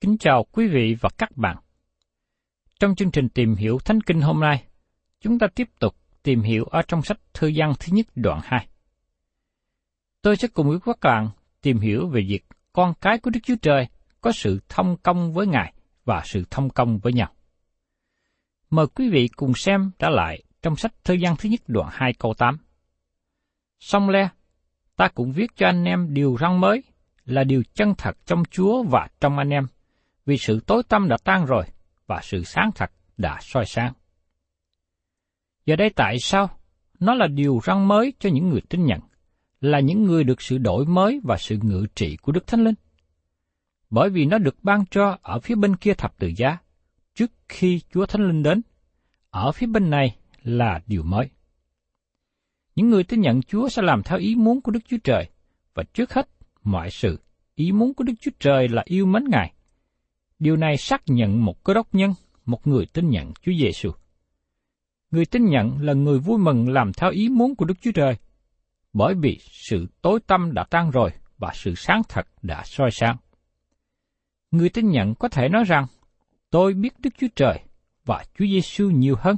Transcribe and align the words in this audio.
Kính 0.00 0.18
chào 0.18 0.44
quý 0.52 0.68
vị 0.68 0.96
và 1.00 1.08
các 1.18 1.36
bạn. 1.36 1.56
Trong 2.80 2.94
chương 2.94 3.10
trình 3.10 3.28
tìm 3.28 3.54
hiểu 3.54 3.78
Thánh 3.84 4.00
Kinh 4.00 4.20
hôm 4.20 4.40
nay, 4.40 4.64
chúng 5.20 5.38
ta 5.38 5.46
tiếp 5.54 5.68
tục 5.80 5.96
tìm 6.22 6.42
hiểu 6.42 6.64
ở 6.64 6.82
trong 6.88 7.02
sách 7.02 7.18
Thư 7.34 7.48
giăng 7.48 7.72
thứ 7.80 7.92
nhất 7.92 8.06
đoạn 8.14 8.40
2. 8.44 8.68
Tôi 10.22 10.36
sẽ 10.36 10.48
cùng 10.48 10.68
với 10.68 10.78
các 10.84 10.98
bạn 11.02 11.30
tìm 11.62 11.78
hiểu 11.78 12.08
về 12.08 12.20
việc 12.28 12.44
con 12.72 12.94
cái 13.00 13.18
của 13.18 13.30
Đức 13.30 13.40
Chúa 13.42 13.56
Trời 13.62 13.88
có 14.20 14.32
sự 14.32 14.60
thông 14.68 14.96
công 14.96 15.32
với 15.32 15.46
Ngài 15.46 15.72
và 16.04 16.22
sự 16.24 16.44
thông 16.50 16.70
công 16.70 16.98
với 16.98 17.12
nhau. 17.12 17.32
Mời 18.70 18.86
quý 18.86 19.10
vị 19.10 19.28
cùng 19.36 19.54
xem 19.54 19.90
đã 19.98 20.10
lại 20.10 20.42
trong 20.62 20.76
sách 20.76 21.04
Thư 21.04 21.14
giăng 21.14 21.36
thứ 21.36 21.48
nhất 21.48 21.60
đoạn 21.66 21.88
2 21.92 22.12
câu 22.18 22.34
8. 22.34 22.58
Xong 23.80 24.08
le, 24.08 24.28
ta 24.96 25.08
cũng 25.08 25.32
viết 25.32 25.56
cho 25.56 25.66
anh 25.66 25.84
em 25.84 26.14
điều 26.14 26.36
răn 26.40 26.60
mới 26.60 26.82
là 27.24 27.44
điều 27.44 27.62
chân 27.74 27.94
thật 27.98 28.16
trong 28.26 28.42
Chúa 28.50 28.82
và 28.82 29.08
trong 29.20 29.38
anh 29.38 29.50
em, 29.50 29.66
vì 30.28 30.38
sự 30.38 30.60
tối 30.66 30.82
tâm 30.88 31.08
đã 31.08 31.16
tan 31.24 31.44
rồi 31.44 31.64
và 32.06 32.20
sự 32.22 32.44
sáng 32.44 32.70
thật 32.74 32.90
đã 33.16 33.38
soi 33.40 33.66
sáng. 33.66 33.92
Giờ 35.66 35.76
đây 35.76 35.90
tại 35.90 36.18
sao 36.18 36.50
nó 37.00 37.14
là 37.14 37.26
điều 37.26 37.60
răng 37.64 37.88
mới 37.88 38.12
cho 38.18 38.30
những 38.30 38.48
người 38.48 38.60
tin 38.60 38.86
nhận, 38.86 39.00
là 39.60 39.80
những 39.80 40.04
người 40.04 40.24
được 40.24 40.42
sự 40.42 40.58
đổi 40.58 40.84
mới 40.84 41.20
và 41.24 41.36
sự 41.36 41.58
ngự 41.62 41.86
trị 41.94 42.16
của 42.16 42.32
Đức 42.32 42.46
Thánh 42.46 42.64
Linh? 42.64 42.74
Bởi 43.90 44.10
vì 44.10 44.24
nó 44.24 44.38
được 44.38 44.56
ban 44.62 44.84
cho 44.90 45.18
ở 45.22 45.40
phía 45.40 45.54
bên 45.54 45.76
kia 45.76 45.94
thập 45.94 46.18
tự 46.18 46.32
giá, 46.36 46.58
trước 47.14 47.32
khi 47.48 47.80
Chúa 47.92 48.06
Thánh 48.06 48.26
Linh 48.26 48.42
đến. 48.42 48.62
Ở 49.30 49.52
phía 49.52 49.66
bên 49.66 49.90
này 49.90 50.16
là 50.42 50.80
điều 50.86 51.02
mới. 51.02 51.30
Những 52.74 52.88
người 52.88 53.04
tin 53.04 53.20
nhận 53.20 53.42
Chúa 53.42 53.68
sẽ 53.68 53.82
làm 53.82 54.02
theo 54.02 54.18
ý 54.18 54.34
muốn 54.34 54.60
của 54.60 54.70
Đức 54.70 54.80
Chúa 54.88 54.98
Trời, 55.04 55.30
và 55.74 55.82
trước 55.92 56.12
hết 56.12 56.28
mọi 56.64 56.90
sự, 56.90 57.18
ý 57.54 57.72
muốn 57.72 57.94
của 57.94 58.04
Đức 58.04 58.14
Chúa 58.20 58.30
Trời 58.40 58.68
là 58.68 58.82
yêu 58.86 59.06
mến 59.06 59.24
Ngài. 59.28 59.52
Điều 60.38 60.56
này 60.56 60.76
xác 60.76 61.02
nhận 61.06 61.44
một 61.44 61.64
cơ 61.64 61.74
đốc 61.74 61.94
nhân, 61.94 62.14
một 62.44 62.66
người 62.66 62.86
tin 62.86 63.10
nhận 63.10 63.32
Chúa 63.42 63.52
Giêsu. 63.58 63.90
Người 65.10 65.26
tin 65.26 65.44
nhận 65.44 65.82
là 65.82 65.92
người 65.92 66.18
vui 66.18 66.38
mừng 66.38 66.68
làm 66.68 66.92
theo 66.92 67.10
ý 67.10 67.28
muốn 67.28 67.54
của 67.54 67.64
Đức 67.64 67.74
Chúa 67.80 67.92
Trời, 67.92 68.16
bởi 68.92 69.14
vì 69.14 69.38
sự 69.42 69.86
tối 70.02 70.20
tâm 70.26 70.54
đã 70.54 70.64
tan 70.70 70.90
rồi 70.90 71.10
và 71.38 71.52
sự 71.54 71.74
sáng 71.76 72.02
thật 72.08 72.26
đã 72.42 72.62
soi 72.64 72.90
sáng. 72.90 73.16
Người 74.50 74.68
tin 74.68 74.90
nhận 74.90 75.14
có 75.14 75.28
thể 75.28 75.48
nói 75.48 75.64
rằng, 75.64 75.86
tôi 76.50 76.74
biết 76.74 77.00
Đức 77.00 77.10
Chúa 77.18 77.26
Trời 77.36 77.60
và 78.04 78.24
Chúa 78.38 78.46
Giêsu 78.46 78.90
nhiều 78.90 79.16
hơn 79.18 79.36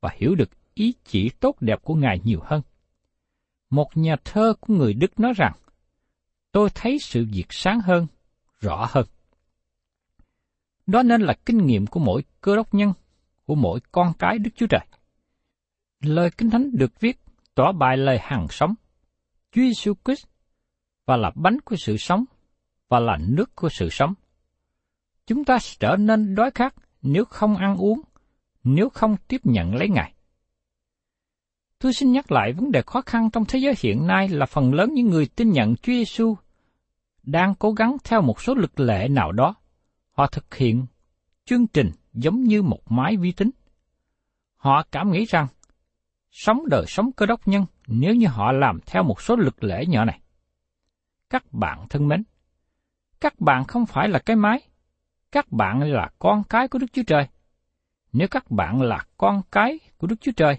và 0.00 0.10
hiểu 0.16 0.34
được 0.34 0.50
ý 0.74 0.94
chỉ 1.04 1.30
tốt 1.40 1.56
đẹp 1.60 1.82
của 1.82 1.94
Ngài 1.94 2.20
nhiều 2.24 2.40
hơn. 2.44 2.62
Một 3.70 3.96
nhà 3.96 4.16
thơ 4.24 4.54
của 4.60 4.74
người 4.74 4.94
Đức 4.94 5.20
nói 5.20 5.32
rằng, 5.36 5.52
tôi 6.52 6.70
thấy 6.74 6.98
sự 6.98 7.26
việc 7.32 7.46
sáng 7.50 7.80
hơn, 7.80 8.06
rõ 8.60 8.86
hơn. 8.90 9.06
Đó 10.86 11.02
nên 11.02 11.20
là 11.20 11.34
kinh 11.46 11.66
nghiệm 11.66 11.86
của 11.86 12.00
mỗi 12.00 12.24
cơ 12.40 12.56
đốc 12.56 12.74
nhân, 12.74 12.92
của 13.46 13.54
mỗi 13.54 13.80
con 13.92 14.12
cái 14.18 14.38
Đức 14.38 14.50
Chúa 14.56 14.66
Trời. 14.66 14.86
Lời 16.00 16.30
Kinh 16.30 16.50
Thánh 16.50 16.70
được 16.76 17.00
viết 17.00 17.20
tỏ 17.54 17.72
bài 17.72 17.96
lời 17.96 18.18
hằng 18.22 18.46
sống, 18.50 18.74
Chúa 19.52 19.62
Giêsu 19.62 19.94
Christ 20.04 20.26
và 21.06 21.16
là 21.16 21.30
bánh 21.34 21.60
của 21.60 21.76
sự 21.76 21.96
sống 21.96 22.24
và 22.88 23.00
là 23.00 23.18
nước 23.20 23.56
của 23.56 23.68
sự 23.68 23.88
sống. 23.90 24.14
Chúng 25.26 25.44
ta 25.44 25.58
sẽ 25.58 25.76
trở 25.80 25.96
nên 25.96 26.34
đói 26.34 26.50
khát 26.50 26.74
nếu 27.02 27.24
không 27.24 27.56
ăn 27.56 27.76
uống, 27.76 28.00
nếu 28.64 28.88
không 28.88 29.16
tiếp 29.28 29.40
nhận 29.44 29.74
lấy 29.74 29.88
Ngài. 29.88 30.14
Tôi 31.78 31.92
xin 31.92 32.12
nhắc 32.12 32.32
lại 32.32 32.52
vấn 32.52 32.72
đề 32.72 32.82
khó 32.86 33.00
khăn 33.00 33.30
trong 33.30 33.44
thế 33.48 33.58
giới 33.58 33.74
hiện 33.78 34.06
nay 34.06 34.28
là 34.28 34.46
phần 34.46 34.74
lớn 34.74 34.94
những 34.94 35.08
người 35.08 35.26
tin 35.26 35.50
nhận 35.50 35.76
Chúa 35.76 35.92
Giêsu 35.92 36.36
đang 37.22 37.54
cố 37.54 37.72
gắng 37.72 37.96
theo 38.04 38.22
một 38.22 38.40
số 38.40 38.54
lực 38.54 38.80
lệ 38.80 39.08
nào 39.08 39.32
đó. 39.32 39.54
Họ 40.12 40.26
thực 40.26 40.54
hiện 40.54 40.86
chương 41.44 41.66
trình 41.66 41.90
giống 42.12 42.44
như 42.44 42.62
một 42.62 42.92
máy 42.92 43.16
vi 43.16 43.32
tính. 43.32 43.50
Họ 44.56 44.82
cảm 44.90 45.10
nghĩ 45.10 45.24
rằng 45.24 45.46
sống 46.30 46.68
đời 46.68 46.84
sống 46.88 47.12
cơ 47.12 47.26
đốc 47.26 47.48
nhân 47.48 47.66
nếu 47.86 48.14
như 48.14 48.26
họ 48.26 48.52
làm 48.52 48.80
theo 48.86 49.02
một 49.02 49.22
số 49.22 49.36
lực 49.36 49.64
lễ 49.64 49.86
nhỏ 49.86 50.04
này. 50.04 50.20
Các 51.30 51.52
bạn 51.52 51.86
thân 51.88 52.08
mến, 52.08 52.24
các 53.20 53.40
bạn 53.40 53.64
không 53.64 53.86
phải 53.86 54.08
là 54.08 54.18
cái 54.18 54.36
máy, 54.36 54.60
các 55.32 55.52
bạn 55.52 55.80
là 55.80 56.10
con 56.18 56.44
cái 56.44 56.68
của 56.68 56.78
Đức 56.78 56.86
Chúa 56.92 57.02
Trời. 57.06 57.28
Nếu 58.12 58.28
các 58.28 58.50
bạn 58.50 58.82
là 58.82 59.04
con 59.16 59.42
cái 59.50 59.78
của 59.98 60.06
Đức 60.06 60.16
Chúa 60.20 60.32
Trời, 60.36 60.58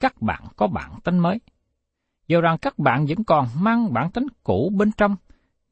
các 0.00 0.22
bạn 0.22 0.42
có 0.56 0.66
bản 0.66 1.00
tính 1.04 1.18
mới. 1.18 1.40
Dù 2.28 2.40
rằng 2.40 2.58
các 2.58 2.78
bạn 2.78 3.06
vẫn 3.06 3.24
còn 3.24 3.48
mang 3.58 3.92
bản 3.92 4.10
tính 4.10 4.26
cũ 4.42 4.72
bên 4.76 4.92
trong, 4.92 5.16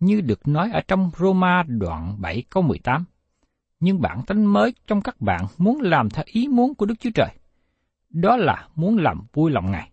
như 0.01 0.21
được 0.21 0.49
nói 0.49 0.71
ở 0.73 0.81
trong 0.89 1.11
Roma 1.19 1.63
đoạn 1.63 2.17
7 2.21 2.43
câu 2.51 2.63
18. 2.63 3.05
Nhưng 3.81 4.01
bản 4.01 4.23
tánh 4.27 4.53
mới 4.53 4.75
trong 4.87 5.03
các 5.03 5.21
bạn 5.21 5.47
muốn 5.59 5.81
làm 5.81 6.11
theo 6.11 6.25
ý 6.27 6.49
muốn 6.49 6.75
của 6.75 6.87
Đức 6.87 6.95
Chúa 7.01 7.11
Trời. 7.15 7.29
Đó 8.09 8.37
là 8.37 8.69
muốn 8.75 8.97
làm 8.97 9.21
vui 9.33 9.51
lòng 9.51 9.71
Ngài. 9.71 9.91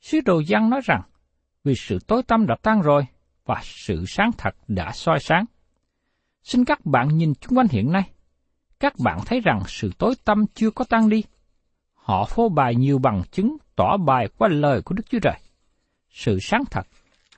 Sứ 0.00 0.20
đồ 0.24 0.40
Giăng 0.40 0.70
nói 0.70 0.80
rằng, 0.84 1.02
vì 1.64 1.74
sự 1.74 1.98
tối 2.06 2.22
tăm 2.22 2.46
đã 2.46 2.56
tan 2.62 2.80
rồi 2.80 3.06
và 3.44 3.60
sự 3.62 4.04
sáng 4.06 4.30
thật 4.38 4.54
đã 4.68 4.92
soi 4.92 5.18
sáng. 5.20 5.44
Xin 6.42 6.64
các 6.64 6.86
bạn 6.86 7.08
nhìn 7.08 7.34
chung 7.34 7.58
quanh 7.58 7.68
hiện 7.70 7.92
nay. 7.92 8.10
Các 8.80 8.94
bạn 8.98 9.20
thấy 9.26 9.40
rằng 9.40 9.62
sự 9.66 9.90
tối 9.98 10.14
tăm 10.24 10.44
chưa 10.54 10.70
có 10.70 10.84
tan 10.84 11.08
đi. 11.08 11.24
Họ 11.94 12.24
phô 12.24 12.48
bày 12.48 12.74
nhiều 12.74 12.98
bằng 12.98 13.22
chứng 13.30 13.56
tỏ 13.76 13.96
bài 13.96 14.28
qua 14.38 14.48
lời 14.48 14.82
của 14.82 14.94
Đức 14.94 15.10
Chúa 15.10 15.18
Trời. 15.22 15.38
Sự 16.10 16.38
sáng 16.40 16.64
thật, 16.70 16.86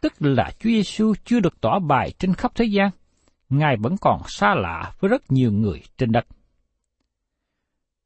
tức 0.00 0.12
là 0.18 0.50
Chúa 0.58 0.70
Giêsu 0.70 1.14
chưa 1.24 1.40
được 1.40 1.60
tỏ 1.60 1.78
bài 1.78 2.12
trên 2.18 2.34
khắp 2.34 2.52
thế 2.54 2.64
gian. 2.64 2.90
Ngài 3.48 3.76
vẫn 3.76 3.96
còn 4.00 4.20
xa 4.26 4.54
lạ 4.54 4.92
với 5.00 5.08
rất 5.08 5.22
nhiều 5.28 5.52
người 5.52 5.82
trên 5.98 6.12
đất. 6.12 6.26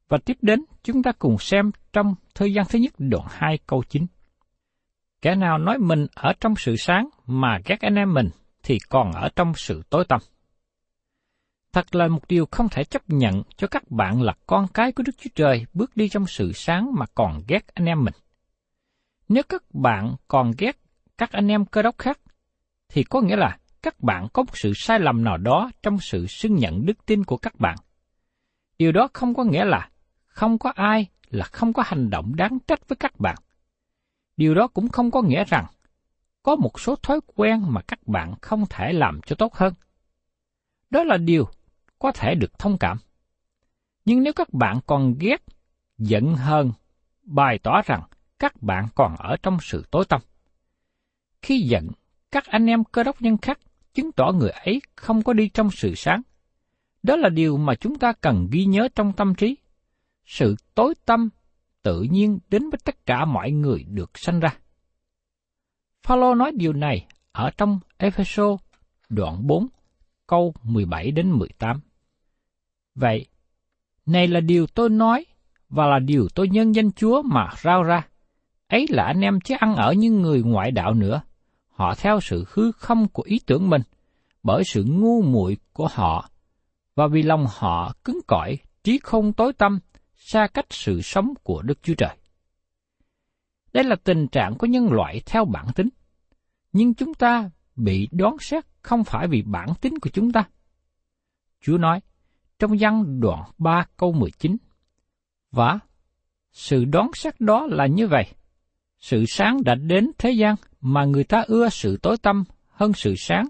Và 0.07 0.17
tiếp 0.25 0.37
đến, 0.41 0.65
chúng 0.83 1.03
ta 1.03 1.11
cùng 1.19 1.37
xem 1.37 1.71
trong 1.93 2.15
thời 2.35 2.53
gian 2.53 2.65
thứ 2.69 2.79
nhất 2.79 2.93
đoạn 2.97 3.27
2 3.29 3.59
câu 3.67 3.83
9. 3.89 4.05
Kẻ 5.21 5.35
nào 5.35 5.57
nói 5.57 5.77
mình 5.77 6.07
ở 6.15 6.33
trong 6.39 6.55
sự 6.57 6.75
sáng 6.75 7.09
mà 7.25 7.59
ghét 7.65 7.81
anh 7.81 7.95
em 7.95 8.13
mình 8.13 8.29
thì 8.63 8.77
còn 8.89 9.11
ở 9.11 9.29
trong 9.35 9.53
sự 9.55 9.83
tối 9.89 10.05
tăm. 10.09 10.21
Thật 11.73 11.95
là 11.95 12.07
một 12.07 12.27
điều 12.27 12.45
không 12.51 12.69
thể 12.69 12.83
chấp 12.83 13.01
nhận 13.07 13.43
cho 13.57 13.67
các 13.67 13.91
bạn 13.91 14.21
là 14.21 14.33
con 14.47 14.67
cái 14.73 14.91
của 14.91 15.03
Đức 15.03 15.11
Chúa 15.17 15.29
Trời 15.35 15.65
bước 15.73 15.97
đi 15.97 16.09
trong 16.09 16.27
sự 16.27 16.51
sáng 16.51 16.91
mà 16.99 17.05
còn 17.15 17.43
ghét 17.47 17.67
anh 17.73 17.85
em 17.85 18.03
mình. 18.03 18.13
Nếu 19.29 19.43
các 19.49 19.63
bạn 19.73 20.15
còn 20.27 20.51
ghét 20.57 20.77
các 21.17 21.31
anh 21.31 21.47
em 21.47 21.65
cơ 21.65 21.81
đốc 21.81 21.97
khác, 21.97 22.19
thì 22.89 23.03
có 23.03 23.21
nghĩa 23.21 23.35
là 23.35 23.57
các 23.83 23.99
bạn 23.99 24.27
có 24.33 24.43
một 24.43 24.57
sự 24.57 24.73
sai 24.75 24.99
lầm 24.99 25.23
nào 25.23 25.37
đó 25.37 25.71
trong 25.83 25.99
sự 25.99 26.27
xưng 26.27 26.55
nhận 26.55 26.85
đức 26.85 27.05
tin 27.05 27.23
của 27.23 27.37
các 27.37 27.59
bạn. 27.59 27.75
Điều 28.77 28.91
đó 28.91 29.09
không 29.13 29.33
có 29.33 29.43
nghĩa 29.43 29.65
là 29.65 29.89
không 30.25 30.59
có 30.59 30.71
ai 30.75 31.07
là 31.29 31.45
không 31.45 31.73
có 31.73 31.83
hành 31.85 32.09
động 32.09 32.35
đáng 32.35 32.57
trách 32.67 32.87
với 32.87 32.95
các 32.95 33.19
bạn. 33.19 33.35
Điều 34.37 34.55
đó 34.55 34.67
cũng 34.67 34.89
không 34.89 35.11
có 35.11 35.21
nghĩa 35.21 35.43
rằng 35.43 35.65
có 36.43 36.55
một 36.55 36.79
số 36.79 36.95
thói 36.95 37.19
quen 37.35 37.65
mà 37.67 37.81
các 37.81 38.07
bạn 38.07 38.33
không 38.41 38.65
thể 38.69 38.93
làm 38.93 39.21
cho 39.25 39.35
tốt 39.35 39.53
hơn. 39.53 39.73
Đó 40.89 41.03
là 41.03 41.17
điều 41.17 41.47
có 41.99 42.11
thể 42.11 42.35
được 42.35 42.59
thông 42.59 42.77
cảm. 42.77 42.97
Nhưng 44.05 44.23
nếu 44.23 44.33
các 44.33 44.53
bạn 44.53 44.79
còn 44.87 45.15
ghét, 45.19 45.43
giận 45.97 46.35
hơn, 46.35 46.71
bày 47.23 47.59
tỏ 47.63 47.81
rằng 47.81 48.01
các 48.39 48.61
bạn 48.61 48.87
còn 48.95 49.15
ở 49.15 49.35
trong 49.43 49.57
sự 49.61 49.85
tối 49.91 50.05
tăm. 50.05 50.21
Khi 51.41 51.59
giận, 51.59 51.87
các 52.31 52.45
anh 52.45 52.65
em 52.65 52.83
cơ 52.83 53.03
đốc 53.03 53.21
nhân 53.21 53.37
khác 53.37 53.59
chứng 53.93 54.11
tỏ 54.11 54.31
người 54.31 54.49
ấy 54.49 54.81
không 54.95 55.23
có 55.23 55.33
đi 55.33 55.49
trong 55.49 55.71
sự 55.71 55.95
sáng. 55.95 56.21
Đó 57.03 57.15
là 57.15 57.29
điều 57.29 57.57
mà 57.57 57.75
chúng 57.75 57.99
ta 57.99 58.13
cần 58.13 58.47
ghi 58.51 58.65
nhớ 58.65 58.87
trong 58.95 59.13
tâm 59.13 59.35
trí. 59.35 59.57
Sự 60.25 60.55
tối 60.75 60.93
tâm 61.05 61.29
tự 61.83 62.01
nhiên 62.01 62.39
đến 62.49 62.69
với 62.69 62.79
tất 62.83 63.05
cả 63.05 63.25
mọi 63.25 63.51
người 63.51 63.83
được 63.83 64.11
sanh 64.13 64.39
ra. 64.39 64.57
Phaolô 66.03 66.35
nói 66.35 66.51
điều 66.55 66.73
này 66.73 67.07
ở 67.31 67.51
trong 67.57 67.79
Epheso 67.97 68.57
đoạn 69.09 69.47
4 69.47 69.67
câu 70.27 70.53
17 70.63 71.11
đến 71.11 71.31
18. 71.31 71.79
Vậy, 72.95 73.25
này 74.05 74.27
là 74.27 74.39
điều 74.39 74.67
tôi 74.67 74.89
nói 74.89 75.25
và 75.69 75.87
là 75.87 75.99
điều 75.99 76.27
tôi 76.35 76.49
nhân 76.49 76.75
danh 76.75 76.91
Chúa 76.91 77.21
mà 77.21 77.49
rao 77.63 77.83
ra. 77.83 78.07
Ấy 78.67 78.85
là 78.89 79.03
anh 79.03 79.21
em 79.21 79.39
chứ 79.39 79.55
ăn 79.59 79.75
ở 79.75 79.93
như 79.93 80.11
người 80.11 80.43
ngoại 80.43 80.71
đạo 80.71 80.93
nữa. 80.93 81.21
Họ 81.81 81.95
theo 81.95 82.19
sự 82.21 82.45
hư 82.47 82.71
không 82.71 83.07
của 83.07 83.23
ý 83.23 83.39
tưởng 83.45 83.69
mình, 83.69 83.81
bởi 84.43 84.63
sự 84.63 84.83
ngu 84.87 85.21
muội 85.21 85.57
của 85.73 85.87
họ, 85.91 86.29
và 86.95 87.07
vì 87.07 87.23
lòng 87.23 87.45
họ 87.49 87.93
cứng 88.03 88.19
cỏi, 88.27 88.57
trí 88.83 88.99
không 89.03 89.33
tối 89.33 89.53
tâm, 89.53 89.79
xa 90.15 90.47
cách 90.47 90.65
sự 90.69 91.01
sống 91.01 91.33
của 91.43 91.61
Đức 91.61 91.83
Chúa 91.83 91.93
Trời. 91.93 92.17
Đây 93.73 93.83
là 93.83 93.95
tình 94.03 94.27
trạng 94.27 94.57
của 94.57 94.67
nhân 94.67 94.91
loại 94.91 95.21
theo 95.25 95.45
bản 95.45 95.65
tính. 95.75 95.89
Nhưng 96.73 96.93
chúng 96.93 97.13
ta 97.13 97.49
bị 97.75 98.07
đoán 98.11 98.35
xét 98.39 98.65
không 98.81 99.03
phải 99.03 99.27
vì 99.27 99.41
bản 99.41 99.69
tính 99.81 99.99
của 99.99 100.09
chúng 100.09 100.31
ta. 100.31 100.43
Chúa 101.61 101.77
nói, 101.77 101.99
trong 102.59 102.71
văn 102.79 103.19
đoạn 103.19 103.43
3 103.57 103.85
câu 103.97 104.11
19. 104.11 104.57
Và 105.51 105.79
sự 106.51 106.85
đoán 106.85 107.11
xét 107.13 107.41
đó 107.41 107.67
là 107.69 107.85
như 107.85 108.07
vậy. 108.07 108.25
Sự 108.99 109.25
sáng 109.27 109.63
đã 109.63 109.75
đến 109.75 110.11
thế 110.17 110.31
gian 110.31 110.55
mà 110.81 111.05
người 111.05 111.23
ta 111.23 111.43
ưa 111.47 111.69
sự 111.69 111.97
tối 111.97 112.17
tâm 112.17 112.43
hơn 112.67 112.93
sự 112.93 113.15
sáng 113.17 113.47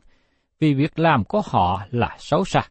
vì 0.60 0.74
việc 0.74 1.00
làm 1.00 1.24
của 1.24 1.42
họ 1.46 1.86
là 1.92 2.18
xấu 2.20 2.46
xa. 2.46 2.62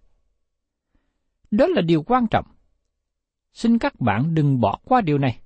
Đó 1.51 1.67
là 1.67 1.83
điều 1.83 2.03
quan 2.03 2.27
trọng. 2.27 2.47
Xin 3.53 3.79
các 3.79 4.01
bạn 4.01 4.35
đừng 4.35 4.61
bỏ 4.61 4.79
qua 4.85 5.01
điều 5.01 5.19
này. 5.19 5.41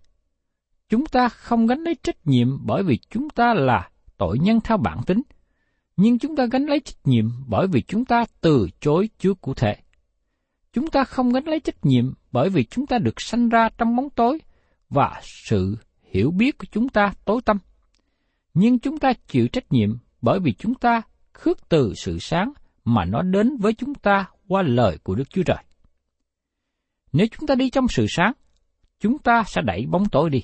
Chúng 0.89 1.07
ta 1.07 1.29
không 1.29 1.67
gánh 1.67 1.81
lấy 1.81 1.95
trách 2.03 2.27
nhiệm 2.27 2.67
bởi 2.67 2.83
vì 2.83 2.99
chúng 3.11 3.31
ta 3.31 3.55
là 3.55 3.91
tội 4.17 4.39
nhân 4.39 4.61
theo 4.65 4.77
bản 4.77 5.01
tính, 5.07 5.23
nhưng 5.97 6.19
chúng 6.19 6.37
ta 6.37 6.47
gánh 6.47 6.67
lấy 6.67 6.81
trách 6.81 6.99
nhiệm 7.05 7.31
bởi 7.47 7.67
vì 7.67 7.83
chúng 7.83 8.05
ta 8.05 8.25
từ 8.41 8.69
chối 8.81 9.09
Chúa 9.19 9.35
cụ 9.35 9.55
thể. 9.55 9.77
Chúng 10.73 10.91
ta 10.91 11.05
không 11.05 11.33
gánh 11.33 11.45
lấy 11.45 11.61
trách 11.61 11.87
nhiệm 11.87 12.15
bởi 12.33 12.51
vì 12.51 12.65
chúng 12.65 12.87
ta 12.87 12.99
được 12.99 13.21
sanh 13.21 13.49
ra 13.49 13.69
trong 13.79 13.97
bóng 13.97 14.11
tối 14.11 14.39
và 14.91 15.21
sự 15.23 15.77
hiểu 16.03 16.31
biết 16.31 16.59
của 16.59 16.67
chúng 16.71 16.89
ta 16.89 17.13
tối 17.25 17.41
tâm. 17.45 17.59
Nhưng 18.55 18.79
chúng 18.79 18.99
ta 18.99 19.13
chịu 19.29 19.49
trách 19.49 19.73
nhiệm 19.73 19.99
bởi 20.23 20.41
vì 20.41 20.53
chúng 20.53 20.75
ta 20.75 21.03
khước 21.33 21.69
từ 21.69 21.93
sự 21.97 22.19
sáng 22.19 22.53
mà 22.85 23.05
nó 23.05 23.23
đến 23.23 23.57
với 23.57 23.73
chúng 23.75 23.95
ta 23.95 24.27
qua 24.49 24.63
lời 24.63 24.99
của 25.03 25.15
Đức 25.15 25.31
Chúa 25.31 25.43
Trời. 25.43 25.65
Nếu 27.13 27.27
chúng 27.39 27.47
ta 27.47 27.55
đi 27.55 27.71
trong 27.71 27.89
sự 27.89 28.07
sáng, 28.09 28.33
chúng 29.01 29.19
ta 29.19 29.43
sẽ 29.47 29.63
đẩy 29.65 29.87
bóng 29.87 30.09
tối 30.09 30.31
đi. 30.31 30.43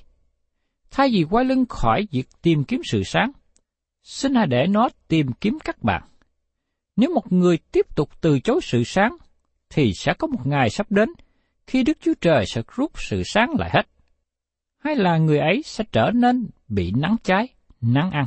Thay 0.90 1.08
vì 1.12 1.24
quay 1.30 1.44
lưng 1.44 1.64
khỏi 1.68 2.08
việc 2.10 2.28
tìm 2.42 2.64
kiếm 2.64 2.80
sự 2.84 3.02
sáng, 3.02 3.32
xin 4.02 4.34
hãy 4.34 4.46
để 4.46 4.66
nó 4.66 4.88
tìm 5.08 5.32
kiếm 5.32 5.58
các 5.64 5.82
bạn. 5.82 6.02
Nếu 6.96 7.14
một 7.14 7.32
người 7.32 7.58
tiếp 7.72 7.96
tục 7.96 8.10
từ 8.20 8.40
chối 8.40 8.60
sự 8.62 8.84
sáng 8.84 9.16
thì 9.70 9.92
sẽ 9.94 10.12
có 10.18 10.26
một 10.26 10.46
ngày 10.46 10.70
sắp 10.70 10.92
đến 10.92 11.08
khi 11.66 11.82
Đức 11.82 11.98
Chúa 12.00 12.14
Trời 12.20 12.44
sẽ 12.46 12.62
rút 12.76 12.92
sự 12.94 13.22
sáng 13.24 13.50
lại 13.58 13.70
hết. 13.72 13.82
Hay 14.78 14.96
là 14.96 15.18
người 15.18 15.38
ấy 15.38 15.62
sẽ 15.64 15.84
trở 15.92 16.10
nên 16.14 16.50
bị 16.68 16.92
nắng 16.96 17.16
cháy, 17.22 17.48
nắng 17.80 18.10
ăn. 18.10 18.26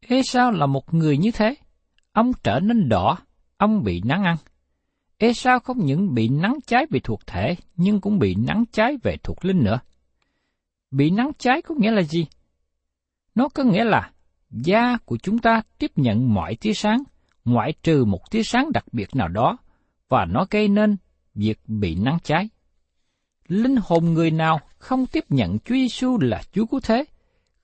Ê 0.00 0.22
sao 0.22 0.50
là 0.50 0.66
một 0.66 0.94
người 0.94 1.18
như 1.18 1.30
thế? 1.30 1.54
Ông 2.12 2.32
trở 2.42 2.60
nên 2.60 2.88
đỏ, 2.88 3.18
ông 3.56 3.84
bị 3.84 4.02
nắng 4.04 4.24
ăn. 4.24 4.36
Ê 5.18 5.32
sao 5.32 5.60
không 5.60 5.86
những 5.86 6.14
bị 6.14 6.28
nắng 6.28 6.58
cháy 6.66 6.86
về 6.90 7.00
thuộc 7.00 7.26
thể, 7.26 7.56
nhưng 7.76 8.00
cũng 8.00 8.18
bị 8.18 8.34
nắng 8.34 8.64
cháy 8.72 8.96
về 9.02 9.16
thuộc 9.22 9.44
linh 9.44 9.64
nữa. 9.64 9.80
Bị 10.90 11.10
nắng 11.10 11.30
cháy 11.38 11.62
có 11.62 11.74
nghĩa 11.78 11.90
là 11.90 12.02
gì? 12.02 12.26
Nó 13.34 13.48
có 13.48 13.62
nghĩa 13.62 13.84
là 13.84 14.10
da 14.50 14.98
của 15.04 15.16
chúng 15.16 15.38
ta 15.38 15.62
tiếp 15.78 15.90
nhận 15.96 16.34
mọi 16.34 16.56
tia 16.56 16.72
sáng, 16.74 17.02
ngoại 17.44 17.72
trừ 17.82 18.04
một 18.04 18.30
tia 18.30 18.42
sáng 18.42 18.72
đặc 18.72 18.84
biệt 18.92 19.16
nào 19.16 19.28
đó, 19.28 19.58
và 20.08 20.24
nó 20.24 20.46
gây 20.50 20.68
nên 20.68 20.96
việc 21.34 21.58
bị 21.66 21.94
nắng 21.94 22.18
cháy. 22.22 22.48
Linh 23.48 23.76
hồn 23.82 24.04
người 24.04 24.30
nào 24.30 24.60
không 24.78 25.06
tiếp 25.06 25.24
nhận 25.28 25.58
Chúa 25.58 25.74
Giêsu 25.74 26.18
là 26.20 26.42
Chúa 26.52 26.66
cứu 26.66 26.80
thế, 26.80 27.04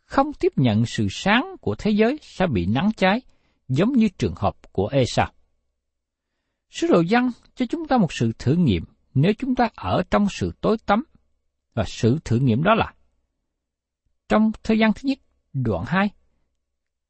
không 0.07 0.33
tiếp 0.33 0.53
nhận 0.57 0.87
sự 0.87 1.07
sáng 1.11 1.57
của 1.61 1.75
thế 1.75 1.91
giới 1.91 2.19
sẽ 2.23 2.47
bị 2.47 2.67
nắng 2.67 2.91
cháy, 2.97 3.21
giống 3.69 3.93
như 3.93 4.09
trường 4.19 4.35
hợp 4.37 4.73
của 4.73 4.89
Esau. 4.89 5.33
Sứ 6.71 6.87
đồ 6.87 7.01
dân 7.01 7.31
cho 7.55 7.67
chúng 7.67 7.89
ta 7.89 7.99
một 7.99 8.13
sự 8.13 8.33
thử 8.39 8.55
nghiệm 8.55 8.85
nếu 9.15 9.33
chúng 9.39 9.55
ta 9.55 9.69
ở 9.75 10.03
trong 10.11 10.27
sự 10.31 10.53
tối 10.61 10.77
tăm, 10.87 11.03
và 11.75 11.85
sự 11.87 12.19
thử 12.25 12.39
nghiệm 12.39 12.63
đó 12.63 12.75
là 12.75 12.95
trong 14.29 14.51
thời 14.63 14.79
gian 14.79 14.93
thứ 14.93 15.01
nhất, 15.03 15.19
đoạn 15.53 15.85
2, 15.87 16.11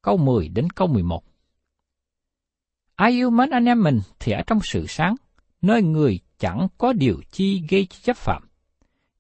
câu 0.03 0.17
10 0.17 0.49
đến 0.49 0.71
câu 0.71 0.89
11. 0.89 1.25
Ai 2.95 3.11
yêu 3.11 3.31
mến 3.31 3.51
anh 3.51 3.65
em 3.65 3.83
mình 3.83 4.01
thì 4.19 4.33
ở 4.33 4.43
trong 4.47 4.59
sự 4.63 4.87
sáng, 4.89 5.17
nơi 5.63 5.83
người 5.83 6.21
chẳng 6.39 6.69
có 6.79 6.93
điều 6.93 7.23
chi 7.31 7.63
gây 7.69 7.87
chấp 7.87 8.17
phạm. 8.17 8.49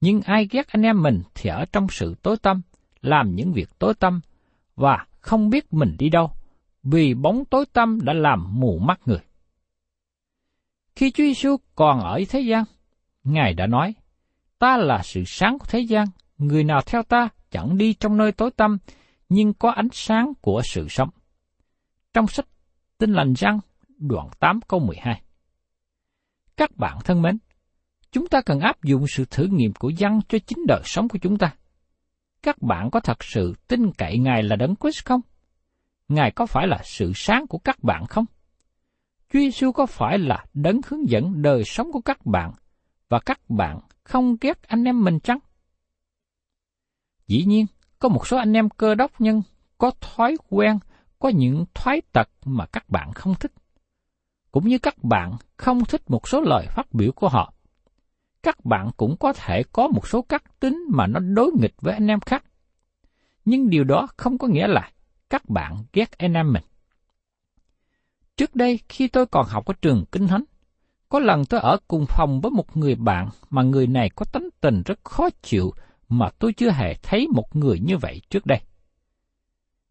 Nhưng 0.01 0.21
ai 0.21 0.49
ghét 0.51 0.69
anh 0.69 0.83
em 0.83 1.03
mình 1.03 1.23
thì 1.35 1.51
ở 1.51 1.65
trong 1.73 1.87
sự 1.91 2.15
tối 2.23 2.37
tâm, 2.43 2.63
làm 3.03 3.35
những 3.35 3.53
việc 3.53 3.79
tối 3.79 3.95
tâm, 3.95 4.21
và 4.77 5.07
không 5.21 5.51
biết 5.51 5.73
mình 5.73 5.97
đi 5.99 6.09
đâu, 6.09 6.31
vì 6.83 7.15
bóng 7.15 7.45
tối 7.45 7.65
tâm 7.73 7.99
đã 8.03 8.13
làm 8.13 8.61
mù 8.61 8.79
mắt 8.79 9.01
người. 9.07 9.21
Khi 10.97 11.11
Chúa 11.11 11.25
Giêsu 11.25 11.57
còn 11.75 12.01
ở 12.01 12.21
thế 12.29 12.41
gian, 12.41 12.65
Ngài 13.25 13.55
đã 13.55 13.67
nói, 13.67 13.95
Ta 14.59 14.77
là 14.77 15.03
sự 15.03 15.23
sáng 15.27 15.59
của 15.59 15.67
thế 15.69 15.81
gian, 15.81 16.07
người 16.39 16.65
nào 16.65 16.81
theo 16.87 17.03
ta 17.03 17.29
chẳng 17.51 17.79
đi 17.79 17.95
trong 17.95 18.17
nơi 18.17 18.33
tối 18.33 18.51
tâm, 18.57 18.79
nhưng 19.29 19.55
có 19.55 19.71
ánh 19.71 19.89
sáng 19.93 20.33
của 20.41 20.63
sự 20.65 20.87
sống. 20.91 21.09
Trong 22.15 22.27
sách 22.27 22.47
Tinh 22.99 23.13
lành 23.13 23.33
răng, 23.33 23.61
đoạn 23.99 24.29
8 24.39 24.61
câu 24.69 24.81
12 24.81 25.23
các 26.57 26.77
bạn 26.77 26.99
thân 27.05 27.23
mến, 27.23 27.39
chúng 28.13 28.27
ta 28.27 28.41
cần 28.41 28.61
áp 28.61 28.85
dụng 28.85 29.05
sự 29.09 29.25
thử 29.31 29.45
nghiệm 29.45 29.73
của 29.73 29.89
dân 29.89 30.21
cho 30.29 30.39
chính 30.39 30.67
đời 30.67 30.83
sống 30.85 31.09
của 31.09 31.19
chúng 31.19 31.39
ta. 31.39 31.55
Các 32.47 32.63
bạn 32.63 32.91
có 32.91 33.01
thật 33.01 33.25
sự 33.25 33.55
tin 33.69 33.93
cậy 33.93 34.19
Ngài 34.19 34.43
là 34.43 34.57
Đấng 34.57 34.75
Christ 34.77 35.05
không? 35.05 35.21
Ngài 36.09 36.31
có 36.31 36.47
phải 36.47 36.67
là 36.67 36.81
sự 36.85 37.13
sáng 37.15 37.47
của 37.47 37.59
các 37.59 37.83
bạn 37.83 38.07
không? 38.07 38.25
Chúa 39.33 39.39
Giêsu 39.39 39.73
có 39.73 39.87
phải 39.87 40.19
là 40.19 40.45
đấng 40.55 40.81
hướng 40.87 41.11
dẫn 41.11 41.43
đời 41.43 41.65
sống 41.65 41.93
của 41.93 42.01
các 42.01 42.27
bạn 42.27 42.53
và 43.09 43.21
các 43.27 43.41
bạn 43.51 43.81
không 44.05 44.37
ghét 44.41 44.63
anh 44.63 44.85
em 44.85 45.05
mình 45.05 45.21
chăng? 45.21 45.39
Dĩ 47.27 47.45
nhiên, 47.45 47.67
có 47.99 48.09
một 48.09 48.27
số 48.27 48.37
anh 48.37 48.53
em 48.53 48.69
cơ 48.69 48.95
đốc 48.95 49.21
nhân 49.21 49.43
có 49.79 49.91
thói 50.01 50.37
quen, 50.49 50.79
có 51.19 51.29
những 51.29 51.65
thói 51.75 52.03
tật 52.13 52.29
mà 52.45 52.67
các 52.67 52.89
bạn 52.89 53.13
không 53.13 53.35
thích. 53.35 53.53
cũng 54.51 54.69
như 54.69 54.79
các 54.79 55.05
bạn 55.05 55.37
không 55.57 55.85
thích 55.85 56.03
một 56.11 56.29
số 56.29 56.41
lời 56.41 56.67
phát 56.71 56.95
biểu 56.95 57.13
của 57.13 57.29
họ. 57.29 57.53
Các 58.47 58.65
bạn 58.65 58.91
cũng 58.97 59.17
có 59.17 59.33
thể 59.33 59.63
có 59.73 59.89
một 59.89 60.09
số 60.09 60.23
cách 60.23 60.61
tính 60.61 60.85
mà 60.89 61.07
nó 61.07 61.21
đối 61.21 61.51
nghịch 61.61 61.75
với 61.81 61.95
anh 61.95 62.07
em 62.07 62.21
khác. 62.21 62.45
Nhưng 63.45 63.71
điều 63.71 63.85
đó 63.85 64.07
không 64.17 64.39
có 64.39 64.49
nghĩa 64.49 64.67
là 64.67 64.91
các 65.31 65.49
bạn 65.49 65.85
ghét 65.93 66.19
anh 66.19 66.35
em 66.35 66.53
mình. 66.53 66.63
Trước 68.37 68.57
đây 68.57 68.81
khi 68.89 69.09
tôi 69.09 69.27
còn 69.27 69.47
học 69.49 69.67
ở 69.67 69.75
trường 69.83 70.05
Kinh 70.13 70.29
Thánh, 70.29 70.45
có 71.09 71.19
lần 71.19 71.45
tôi 71.45 71.61
ở 71.61 71.79
cùng 71.89 72.07
phòng 72.09 72.41
với 72.41 72.51
một 72.51 72.77
người 72.77 72.95
bạn 72.95 73.29
mà 73.51 73.63
người 73.63 73.87
này 73.87 74.11
có 74.11 74.25
tính 74.25 74.49
tình 74.61 74.83
rất 74.83 75.05
khó 75.05 75.29
chịu 75.43 75.73
mà 76.09 76.31
tôi 76.39 76.53
chưa 76.53 76.71
hề 76.71 76.95
thấy 77.03 77.29
một 77.35 77.57
người 77.57 77.81
như 77.81 77.99
vậy 77.99 78.21
trước 78.31 78.47
đây. 78.47 78.61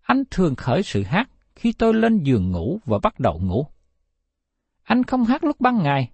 Anh 0.01 0.24
thường 0.31 0.55
khởi 0.55 0.83
sự 0.83 1.03
hát 1.03 1.29
khi 1.55 1.74
tôi 1.74 1.93
lên 1.93 2.24
giường 2.24 2.51
ngủ 2.51 2.79
và 2.85 3.00
bắt 3.03 3.19
đầu 3.19 3.39
ngủ. 3.43 3.67
Anh 4.83 5.03
không 5.03 5.25
hát 5.25 5.43
lúc 5.43 5.59
ban 5.59 5.83
ngày, 5.83 6.12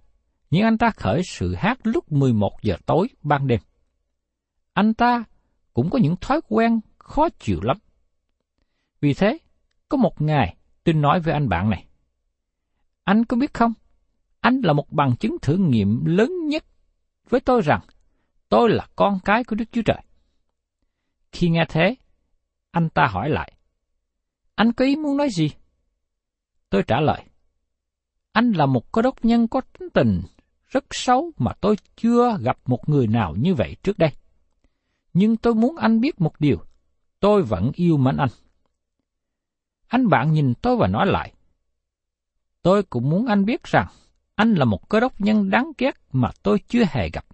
nhưng 0.52 0.64
anh 0.64 0.78
ta 0.78 0.90
khởi 0.90 1.22
sự 1.24 1.54
hát 1.54 1.78
lúc 1.84 2.12
11 2.12 2.62
giờ 2.62 2.76
tối 2.86 3.08
ban 3.22 3.46
đêm. 3.46 3.60
Anh 4.72 4.94
ta 4.94 5.24
cũng 5.72 5.90
có 5.90 5.98
những 5.98 6.16
thói 6.20 6.40
quen 6.48 6.80
khó 6.98 7.28
chịu 7.28 7.60
lắm. 7.62 7.76
Vì 9.00 9.14
thế, 9.14 9.38
có 9.88 9.96
một 9.96 10.22
ngày 10.22 10.56
tôi 10.84 10.94
nói 10.94 11.20
với 11.20 11.34
anh 11.34 11.48
bạn 11.48 11.70
này. 11.70 11.86
Anh 13.04 13.24
có 13.24 13.36
biết 13.36 13.54
không, 13.54 13.72
anh 14.40 14.60
là 14.64 14.72
một 14.72 14.92
bằng 14.92 15.16
chứng 15.16 15.36
thử 15.42 15.56
nghiệm 15.56 16.04
lớn 16.04 16.30
nhất 16.46 16.64
với 17.28 17.40
tôi 17.40 17.60
rằng 17.60 17.80
tôi 18.48 18.70
là 18.70 18.86
con 18.96 19.18
cái 19.24 19.44
của 19.44 19.56
Đức 19.56 19.72
Chúa 19.72 19.82
Trời. 19.82 20.02
Khi 21.32 21.48
nghe 21.48 21.64
thế, 21.68 21.94
anh 22.70 22.88
ta 22.88 23.06
hỏi 23.10 23.30
lại, 23.30 23.52
anh 24.54 24.72
có 24.72 24.84
ý 24.84 24.96
muốn 24.96 25.16
nói 25.16 25.28
gì? 25.30 25.50
Tôi 26.70 26.82
trả 26.86 27.00
lời, 27.00 27.24
anh 28.32 28.52
là 28.52 28.66
một 28.66 28.92
cơ 28.92 29.02
đốc 29.02 29.24
nhân 29.24 29.48
có 29.48 29.60
tính 29.60 29.88
tình 29.94 30.22
rất 30.72 30.84
xấu 30.90 31.32
mà 31.38 31.52
tôi 31.60 31.76
chưa 31.96 32.38
gặp 32.40 32.58
một 32.66 32.88
người 32.88 33.06
nào 33.06 33.34
như 33.38 33.54
vậy 33.54 33.76
trước 33.82 33.98
đây. 33.98 34.10
Nhưng 35.14 35.36
tôi 35.36 35.54
muốn 35.54 35.76
anh 35.76 36.00
biết 36.00 36.20
một 36.20 36.40
điều, 36.40 36.58
tôi 37.20 37.42
vẫn 37.42 37.70
yêu 37.74 37.96
mến 37.96 38.16
anh. 38.16 38.28
Anh 39.86 40.08
bạn 40.08 40.32
nhìn 40.32 40.54
tôi 40.62 40.76
và 40.76 40.86
nói 40.86 41.06
lại, 41.06 41.32
tôi 42.62 42.82
cũng 42.82 43.10
muốn 43.10 43.26
anh 43.26 43.44
biết 43.44 43.64
rằng 43.64 43.86
anh 44.34 44.54
là 44.54 44.64
một 44.64 44.88
cơ 44.88 45.00
đốc 45.00 45.20
nhân 45.20 45.50
đáng 45.50 45.72
ghét 45.78 46.00
mà 46.12 46.30
tôi 46.42 46.58
chưa 46.68 46.84
hề 46.88 47.10
gặp. 47.10 47.24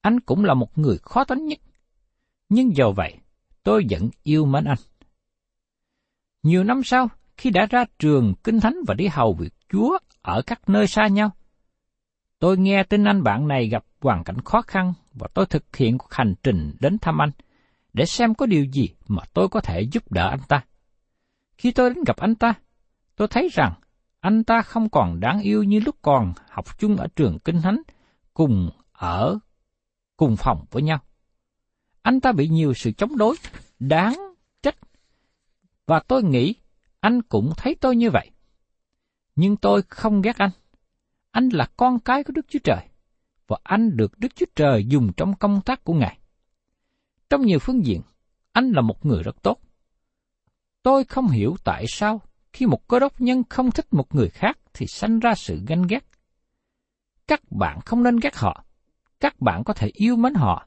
Anh 0.00 0.20
cũng 0.20 0.44
là 0.44 0.54
một 0.54 0.78
người 0.78 0.98
khó 1.02 1.24
tính 1.24 1.46
nhất. 1.46 1.58
Nhưng 2.48 2.76
dầu 2.76 2.92
vậy, 2.92 3.16
tôi 3.62 3.86
vẫn 3.90 4.08
yêu 4.22 4.44
mến 4.44 4.64
anh. 4.64 4.78
Nhiều 6.42 6.64
năm 6.64 6.82
sau, 6.84 7.08
khi 7.36 7.50
đã 7.50 7.66
ra 7.70 7.84
trường 7.98 8.34
kinh 8.44 8.60
thánh 8.60 8.76
và 8.86 8.94
đi 8.94 9.06
hầu 9.06 9.32
việc 9.32 9.52
Chúa 9.72 9.98
ở 10.22 10.42
các 10.46 10.68
nơi 10.68 10.86
xa 10.86 11.06
nhau, 11.06 11.30
tôi 12.40 12.58
nghe 12.58 12.82
tin 12.82 13.04
anh 13.04 13.22
bạn 13.22 13.48
này 13.48 13.68
gặp 13.68 13.84
hoàn 14.00 14.24
cảnh 14.24 14.40
khó 14.40 14.62
khăn 14.62 14.92
và 15.14 15.28
tôi 15.34 15.46
thực 15.46 15.76
hiện 15.76 15.98
cuộc 15.98 16.12
hành 16.14 16.34
trình 16.42 16.76
đến 16.80 16.98
thăm 16.98 17.22
anh 17.22 17.30
để 17.92 18.06
xem 18.06 18.34
có 18.34 18.46
điều 18.46 18.64
gì 18.64 18.88
mà 19.08 19.22
tôi 19.34 19.48
có 19.48 19.60
thể 19.60 19.80
giúp 19.80 20.12
đỡ 20.12 20.28
anh 20.28 20.40
ta. 20.48 20.64
Khi 21.58 21.72
tôi 21.72 21.90
đến 21.90 22.04
gặp 22.06 22.16
anh 22.16 22.34
ta, 22.34 22.54
tôi 23.16 23.28
thấy 23.28 23.48
rằng 23.52 23.74
anh 24.20 24.44
ta 24.44 24.62
không 24.62 24.90
còn 24.90 25.20
đáng 25.20 25.40
yêu 25.40 25.62
như 25.62 25.80
lúc 25.80 25.96
còn 26.02 26.32
học 26.50 26.78
chung 26.78 26.96
ở 26.96 27.06
trường 27.16 27.38
kinh 27.38 27.62
thánh 27.62 27.82
cùng 28.34 28.70
ở 28.92 29.38
cùng 30.16 30.36
phòng 30.36 30.64
với 30.70 30.82
nhau. 30.82 30.98
Anh 32.02 32.20
ta 32.20 32.32
bị 32.32 32.48
nhiều 32.48 32.74
sự 32.74 32.92
chống 32.92 33.16
đối, 33.16 33.36
đáng 33.78 34.14
trách. 34.62 34.76
Và 35.86 36.00
tôi 36.08 36.22
nghĩ 36.22 36.54
anh 37.00 37.22
cũng 37.22 37.52
thấy 37.56 37.74
tôi 37.80 37.96
như 37.96 38.10
vậy. 38.10 38.30
Nhưng 39.36 39.56
tôi 39.56 39.82
không 39.88 40.22
ghét 40.22 40.38
anh. 40.38 40.50
Anh 41.30 41.48
là 41.48 41.66
con 41.76 41.98
cái 41.98 42.24
của 42.24 42.32
Đức 42.32 42.46
Chúa 42.48 42.58
Trời, 42.64 42.88
và 43.46 43.56
anh 43.62 43.96
được 43.96 44.18
Đức 44.18 44.34
Chúa 44.34 44.46
Trời 44.56 44.84
dùng 44.88 45.12
trong 45.16 45.34
công 45.36 45.60
tác 45.60 45.84
của 45.84 45.94
Ngài. 45.94 46.18
Trong 47.30 47.42
nhiều 47.42 47.58
phương 47.58 47.86
diện, 47.86 48.02
anh 48.52 48.70
là 48.70 48.80
một 48.82 49.06
người 49.06 49.22
rất 49.22 49.42
tốt. 49.42 49.60
Tôi 50.82 51.04
không 51.04 51.28
hiểu 51.28 51.56
tại 51.64 51.84
sao 51.88 52.20
khi 52.52 52.66
một 52.66 52.88
cơ 52.88 52.98
đốc 52.98 53.20
nhân 53.20 53.42
không 53.48 53.70
thích 53.70 53.86
một 53.90 54.14
người 54.14 54.28
khác 54.28 54.58
thì 54.74 54.86
sanh 54.86 55.18
ra 55.18 55.34
sự 55.34 55.62
ganh 55.66 55.86
ghét. 55.86 56.04
Các 57.26 57.40
bạn 57.50 57.80
không 57.80 58.02
nên 58.02 58.16
ghét 58.16 58.36
họ. 58.36 58.64
Các 59.20 59.40
bạn 59.40 59.64
có 59.64 59.72
thể 59.72 59.90
yêu 59.94 60.16
mến 60.16 60.34
họ 60.34 60.66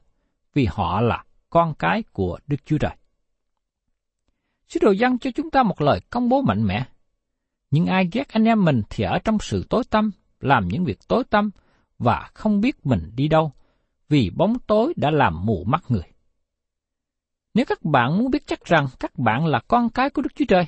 vì 0.54 0.66
họ 0.70 1.00
là 1.00 1.24
con 1.50 1.74
cái 1.78 2.02
của 2.12 2.38
Đức 2.46 2.56
Chúa 2.64 2.78
Trời. 2.78 2.96
Sứ 4.68 4.80
đồ 4.82 4.90
dân 4.90 5.18
cho 5.18 5.30
chúng 5.30 5.50
ta 5.50 5.62
một 5.62 5.80
lời 5.80 6.00
công 6.10 6.28
bố 6.28 6.42
mạnh 6.42 6.64
mẽ. 6.64 6.86
Nhưng 7.70 7.86
ai 7.86 8.08
ghét 8.12 8.28
anh 8.28 8.44
em 8.44 8.64
mình 8.64 8.82
thì 8.90 9.04
ở 9.04 9.18
trong 9.24 9.38
sự 9.40 9.66
tối 9.70 9.82
tâm, 9.90 10.10
làm 10.44 10.68
những 10.68 10.84
việc 10.84 10.98
tối 11.08 11.24
tăm 11.30 11.50
và 11.98 12.30
không 12.34 12.60
biết 12.60 12.86
mình 12.86 13.10
đi 13.14 13.28
đâu, 13.28 13.52
vì 14.08 14.30
bóng 14.36 14.58
tối 14.66 14.94
đã 14.96 15.10
làm 15.10 15.46
mù 15.46 15.64
mắt 15.64 15.84
người. 15.88 16.04
Nếu 17.54 17.64
các 17.64 17.84
bạn 17.84 18.18
muốn 18.18 18.30
biết 18.30 18.46
chắc 18.46 18.64
rằng 18.64 18.86
các 19.00 19.18
bạn 19.18 19.46
là 19.46 19.60
con 19.68 19.90
cái 19.90 20.10
của 20.10 20.22
Đức 20.22 20.34
Chúa 20.34 20.44
Trời, 20.48 20.66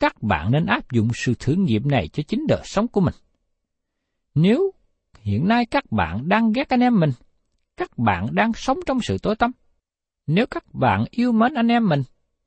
các 0.00 0.22
bạn 0.22 0.50
nên 0.50 0.66
áp 0.66 0.92
dụng 0.92 1.08
sự 1.14 1.34
thử 1.38 1.54
nghiệm 1.54 1.88
này 1.88 2.08
cho 2.08 2.22
chính 2.28 2.46
đời 2.48 2.62
sống 2.64 2.88
của 2.88 3.00
mình. 3.00 3.14
Nếu 4.34 4.70
hiện 5.20 5.48
nay 5.48 5.66
các 5.66 5.92
bạn 5.92 6.28
đang 6.28 6.52
ghét 6.52 6.68
anh 6.68 6.80
em 6.80 7.00
mình, 7.00 7.10
các 7.76 7.98
bạn 7.98 8.26
đang 8.32 8.52
sống 8.52 8.78
trong 8.86 8.98
sự 9.00 9.18
tối 9.18 9.36
tăm. 9.36 9.50
Nếu 10.26 10.46
các 10.46 10.74
bạn 10.74 11.04
yêu 11.10 11.32
mến 11.32 11.54
anh 11.54 11.68
em 11.68 11.88
mình, 11.88 12.02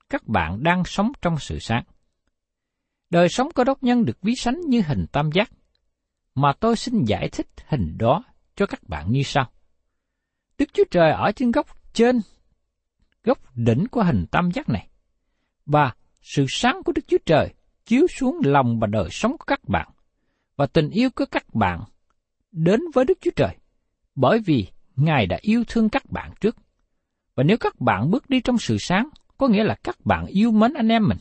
các 0.09 0.27
bạn 0.27 0.63
đang 0.63 0.83
sống 0.85 1.11
trong 1.21 1.35
sự 1.39 1.59
sáng. 1.59 1.83
Đời 3.09 3.29
sống 3.29 3.51
cơ 3.55 3.63
đốc 3.63 3.83
nhân 3.83 4.05
được 4.05 4.21
ví 4.21 4.35
sánh 4.35 4.61
như 4.67 4.81
hình 4.81 5.05
tam 5.11 5.29
giác, 5.33 5.51
mà 6.35 6.53
tôi 6.59 6.75
xin 6.75 7.03
giải 7.03 7.29
thích 7.29 7.47
hình 7.67 7.97
đó 7.97 8.23
cho 8.55 8.65
các 8.65 8.89
bạn 8.89 9.11
như 9.11 9.23
sau. 9.23 9.51
Đức 10.57 10.73
Chúa 10.73 10.83
Trời 10.91 11.11
ở 11.11 11.31
trên 11.31 11.51
góc 11.51 11.67
trên, 11.93 12.21
góc 13.23 13.37
đỉnh 13.55 13.87
của 13.91 14.03
hình 14.03 14.25
tam 14.31 14.51
giác 14.51 14.69
này, 14.69 14.87
và 15.65 15.93
sự 16.21 16.45
sáng 16.49 16.83
của 16.85 16.91
Đức 16.91 17.07
Chúa 17.07 17.17
Trời 17.25 17.53
chiếu 17.85 18.07
xuống 18.07 18.39
lòng 18.43 18.79
và 18.79 18.87
đời 18.87 19.09
sống 19.11 19.37
của 19.37 19.45
các 19.47 19.69
bạn, 19.69 19.89
và 20.55 20.65
tình 20.65 20.89
yêu 20.89 21.09
của 21.15 21.25
các 21.31 21.55
bạn 21.55 21.83
đến 22.51 22.79
với 22.93 23.05
Đức 23.05 23.17
Chúa 23.21 23.31
Trời, 23.35 23.57
bởi 24.15 24.39
vì 24.39 24.67
Ngài 24.95 25.25
đã 25.25 25.37
yêu 25.41 25.63
thương 25.67 25.89
các 25.89 26.11
bạn 26.11 26.31
trước. 26.41 26.55
Và 27.35 27.43
nếu 27.43 27.57
các 27.57 27.79
bạn 27.79 28.11
bước 28.11 28.29
đi 28.29 28.41
trong 28.41 28.57
sự 28.57 28.77
sáng, 28.77 29.09
có 29.37 29.47
nghĩa 29.47 29.63
là 29.63 29.75
các 29.83 30.05
bạn 30.05 30.25
yêu 30.25 30.51
mến 30.51 30.73
anh 30.73 30.87
em 30.87 31.07
mình. 31.07 31.17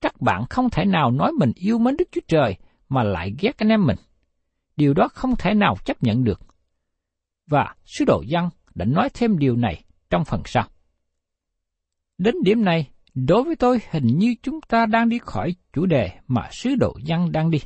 Các 0.00 0.20
bạn 0.20 0.44
không 0.50 0.70
thể 0.70 0.84
nào 0.84 1.10
nói 1.10 1.32
mình 1.32 1.52
yêu 1.54 1.78
mến 1.78 1.96
Đức 1.96 2.08
Chúa 2.12 2.20
Trời 2.28 2.56
mà 2.88 3.02
lại 3.02 3.34
ghét 3.38 3.58
anh 3.58 3.68
em 3.68 3.86
mình. 3.86 3.96
Điều 4.76 4.94
đó 4.94 5.08
không 5.08 5.36
thể 5.36 5.54
nào 5.54 5.76
chấp 5.84 6.02
nhận 6.02 6.24
được. 6.24 6.40
Và 7.46 7.74
sứ 7.84 8.04
đồ 8.04 8.22
dân 8.26 8.48
đã 8.74 8.84
nói 8.84 9.08
thêm 9.14 9.38
điều 9.38 9.56
này 9.56 9.84
trong 10.10 10.24
phần 10.24 10.42
sau. 10.44 10.68
Đến 12.18 12.34
điểm 12.44 12.64
này, 12.64 12.90
Đối 13.16 13.42
với 13.42 13.56
tôi 13.56 13.80
hình 13.90 14.18
như 14.18 14.34
chúng 14.42 14.60
ta 14.60 14.86
đang 14.86 15.08
đi 15.08 15.18
khỏi 15.18 15.54
chủ 15.72 15.86
đề 15.86 16.10
mà 16.26 16.48
sứ 16.52 16.74
đồ 16.74 16.96
dân 17.04 17.32
đang 17.32 17.50
đi. 17.50 17.58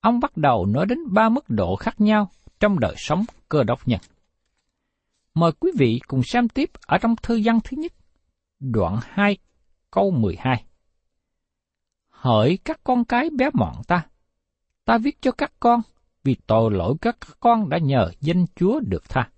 Ông 0.00 0.20
bắt 0.20 0.36
đầu 0.36 0.66
nói 0.66 0.86
đến 0.86 0.98
ba 1.12 1.28
mức 1.28 1.44
độ 1.48 1.76
khác 1.76 2.00
nhau 2.00 2.30
trong 2.60 2.80
đời 2.80 2.94
sống 2.96 3.24
cơ 3.48 3.64
đốc 3.64 3.88
nhân. 3.88 4.00
Mời 5.34 5.52
quý 5.52 5.70
vị 5.78 6.00
cùng 6.06 6.22
xem 6.22 6.48
tiếp 6.48 6.70
ở 6.86 6.98
trong 6.98 7.16
thư 7.22 7.40
văn 7.44 7.58
thứ 7.64 7.76
nhất, 7.76 7.92
đoạn 8.60 8.98
2, 9.02 9.36
câu 9.90 10.10
12. 10.10 10.64
Hỡi 12.08 12.58
các 12.64 12.80
con 12.84 13.04
cái 13.04 13.30
bé 13.30 13.50
mọn 13.52 13.74
ta, 13.88 14.06
ta 14.84 14.98
viết 14.98 15.22
cho 15.22 15.32
các 15.32 15.52
con 15.60 15.80
vì 16.24 16.36
tội 16.46 16.70
lỗi 16.70 16.94
các 17.00 17.16
con 17.40 17.68
đã 17.68 17.78
nhờ 17.78 18.10
danh 18.20 18.46
Chúa 18.56 18.80
được 18.80 19.08
tha. 19.08 19.30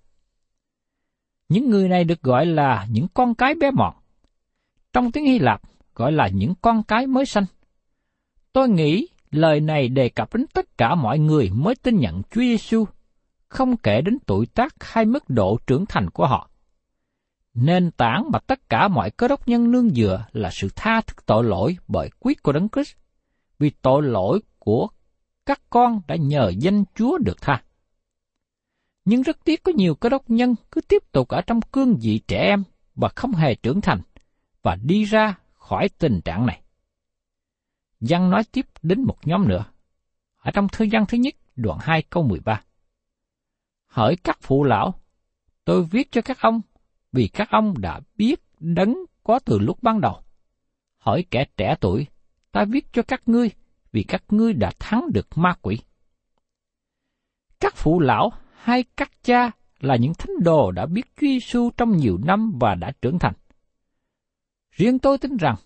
Những 1.49 1.71
người 1.71 1.89
này 1.89 2.05
được 2.05 2.23
gọi 2.23 2.47
là 2.47 2.87
những 2.91 3.07
con 3.15 3.35
cái 3.35 3.55
bé 3.55 3.71
mọn. 3.71 3.95
Trong 4.93 5.13
tiếng 5.13 5.25
Hy 5.25 5.39
Lạp 5.39 5.63
gọi 5.95 6.13
là 6.13 6.29
những 6.29 6.55
con 6.63 6.83
cái 6.83 7.07
mới 7.07 7.27
sanh. 7.27 7.45
Tôi 8.53 8.69
nghĩ 8.69 9.09
lời 9.31 9.61
này 9.61 9.89
đề 9.89 10.09
cập 10.09 10.35
đến 10.35 10.47
tất 10.55 10.79
cả 10.79 10.95
mọi 10.95 11.19
người 11.19 11.51
mới 11.51 11.75
tin 11.75 11.97
nhận 11.99 12.23
Chúa 12.23 12.41
Giêsu, 12.41 12.85
không 13.49 13.77
kể 13.77 14.01
đến 14.01 14.19
tuổi 14.27 14.47
tác 14.47 14.75
hay 14.81 15.05
mức 15.05 15.25
độ 15.29 15.59
trưởng 15.67 15.87
thành 15.87 16.11
của 16.11 16.27
họ. 16.27 16.51
Nền 17.55 17.91
tảng 17.91 18.31
mà 18.33 18.39
tất 18.39 18.69
cả 18.69 18.89
mọi 18.89 19.11
cơ 19.11 19.29
đốc 19.29 19.49
nhân 19.49 19.71
nương 19.71 19.91
dựa 19.91 20.25
là 20.33 20.51
sự 20.53 20.69
tha 20.77 21.01
thức 21.01 21.27
tội 21.27 21.45
lỗi 21.45 21.77
bởi 21.89 22.11
quyết 22.21 22.43
của 22.43 22.53
Đấng 22.53 22.69
Christ, 22.69 22.97
vì 23.59 23.71
tội 23.71 24.03
lỗi 24.03 24.41
của 24.59 24.89
các 25.47 25.61
con 25.71 26.01
đã 26.07 26.17
nhờ 26.17 26.53
danh 26.59 26.85
Chúa 26.95 27.19
được 27.19 27.43
tha. 27.43 27.65
Nhưng 29.05 29.23
rất 29.23 29.45
tiếc 29.45 29.63
có 29.63 29.73
nhiều 29.77 29.95
cơ 29.95 30.09
đốc 30.09 30.31
nhân 30.31 30.55
cứ 30.71 30.81
tiếp 30.81 31.13
tục 31.13 31.29
ở 31.29 31.41
trong 31.41 31.61
cương 31.61 31.97
vị 32.01 32.21
trẻ 32.29 32.39
em 32.39 32.65
và 32.95 33.09
không 33.17 33.33
hề 33.33 33.55
trưởng 33.55 33.81
thành, 33.81 34.01
và 34.63 34.77
đi 34.83 35.05
ra 35.05 35.39
khỏi 35.53 35.89
tình 35.89 36.21
trạng 36.25 36.47
này. 36.47 36.63
Giăng 38.01 38.31
nói 38.31 38.43
tiếp 38.53 38.67
đến 38.83 39.03
một 39.03 39.17
nhóm 39.25 39.49
nữa. 39.49 39.65
Ở 40.37 40.51
trong 40.51 40.69
thư 40.69 40.87
văn 40.93 41.05
thứ 41.09 41.19
nhất, 41.19 41.35
đoạn 41.57 41.79
2 41.81 42.03
câu 42.03 42.23
13. 42.23 42.63
Hỡi 43.87 44.17
các 44.17 44.39
phụ 44.41 44.65
lão, 44.65 44.95
tôi 45.65 45.85
viết 45.85 46.09
cho 46.13 46.23
các 46.23 46.41
ông, 46.41 46.61
vì 47.13 47.29
các 47.29 47.51
ông 47.51 47.75
đã 47.81 48.01
biết 48.17 48.43
đấng 48.59 48.97
có 49.25 49.39
từ 49.39 49.59
lúc 49.59 49.83
ban 49.83 50.01
đầu. 50.01 50.23
Hỏi 50.97 51.25
kẻ 51.31 51.45
trẻ 51.57 51.77
tuổi, 51.81 52.07
ta 52.53 52.65
viết 52.65 52.93
cho 52.93 53.03
các 53.03 53.23
ngươi, 53.29 53.51
vì 53.93 54.03
các 54.03 54.23
ngươi 54.29 54.53
đã 54.53 54.73
thắng 54.79 55.13
được 55.13 55.29
ma 55.39 55.55
quỷ. 55.63 55.79
Các 57.61 57.77
phụ 57.77 58.01
lão 58.01 58.33
hay 58.55 58.85
các 58.97 59.11
cha 59.23 59.51
là 59.81 59.97
những 59.97 60.15
thánh 60.15 60.43
đồ 60.43 60.71
đã 60.71 60.87
biết 60.87 61.07
Chúa 61.17 61.27
Giêsu 61.27 61.71
trong 61.77 61.97
nhiều 61.97 62.19
năm 62.25 62.53
và 62.61 62.75
đã 62.75 62.93
trưởng 63.03 63.19
thành. 63.19 63.35
Riêng 64.71 64.99
tôi 64.99 65.19
tin 65.19 65.37
rằng, 65.37 65.57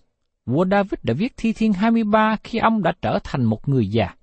vua 0.45 0.65
David 0.71 0.99
đã 1.03 1.13
viết 1.13 1.33
thi 1.37 1.53
thiên 1.53 1.73
23 1.73 2.37
khi 2.43 2.59
ông 2.59 2.83
đã 2.83 2.93
trở 3.01 3.19
thành 3.23 3.43
một 3.43 3.69
người 3.69 3.87
già. 3.87 4.15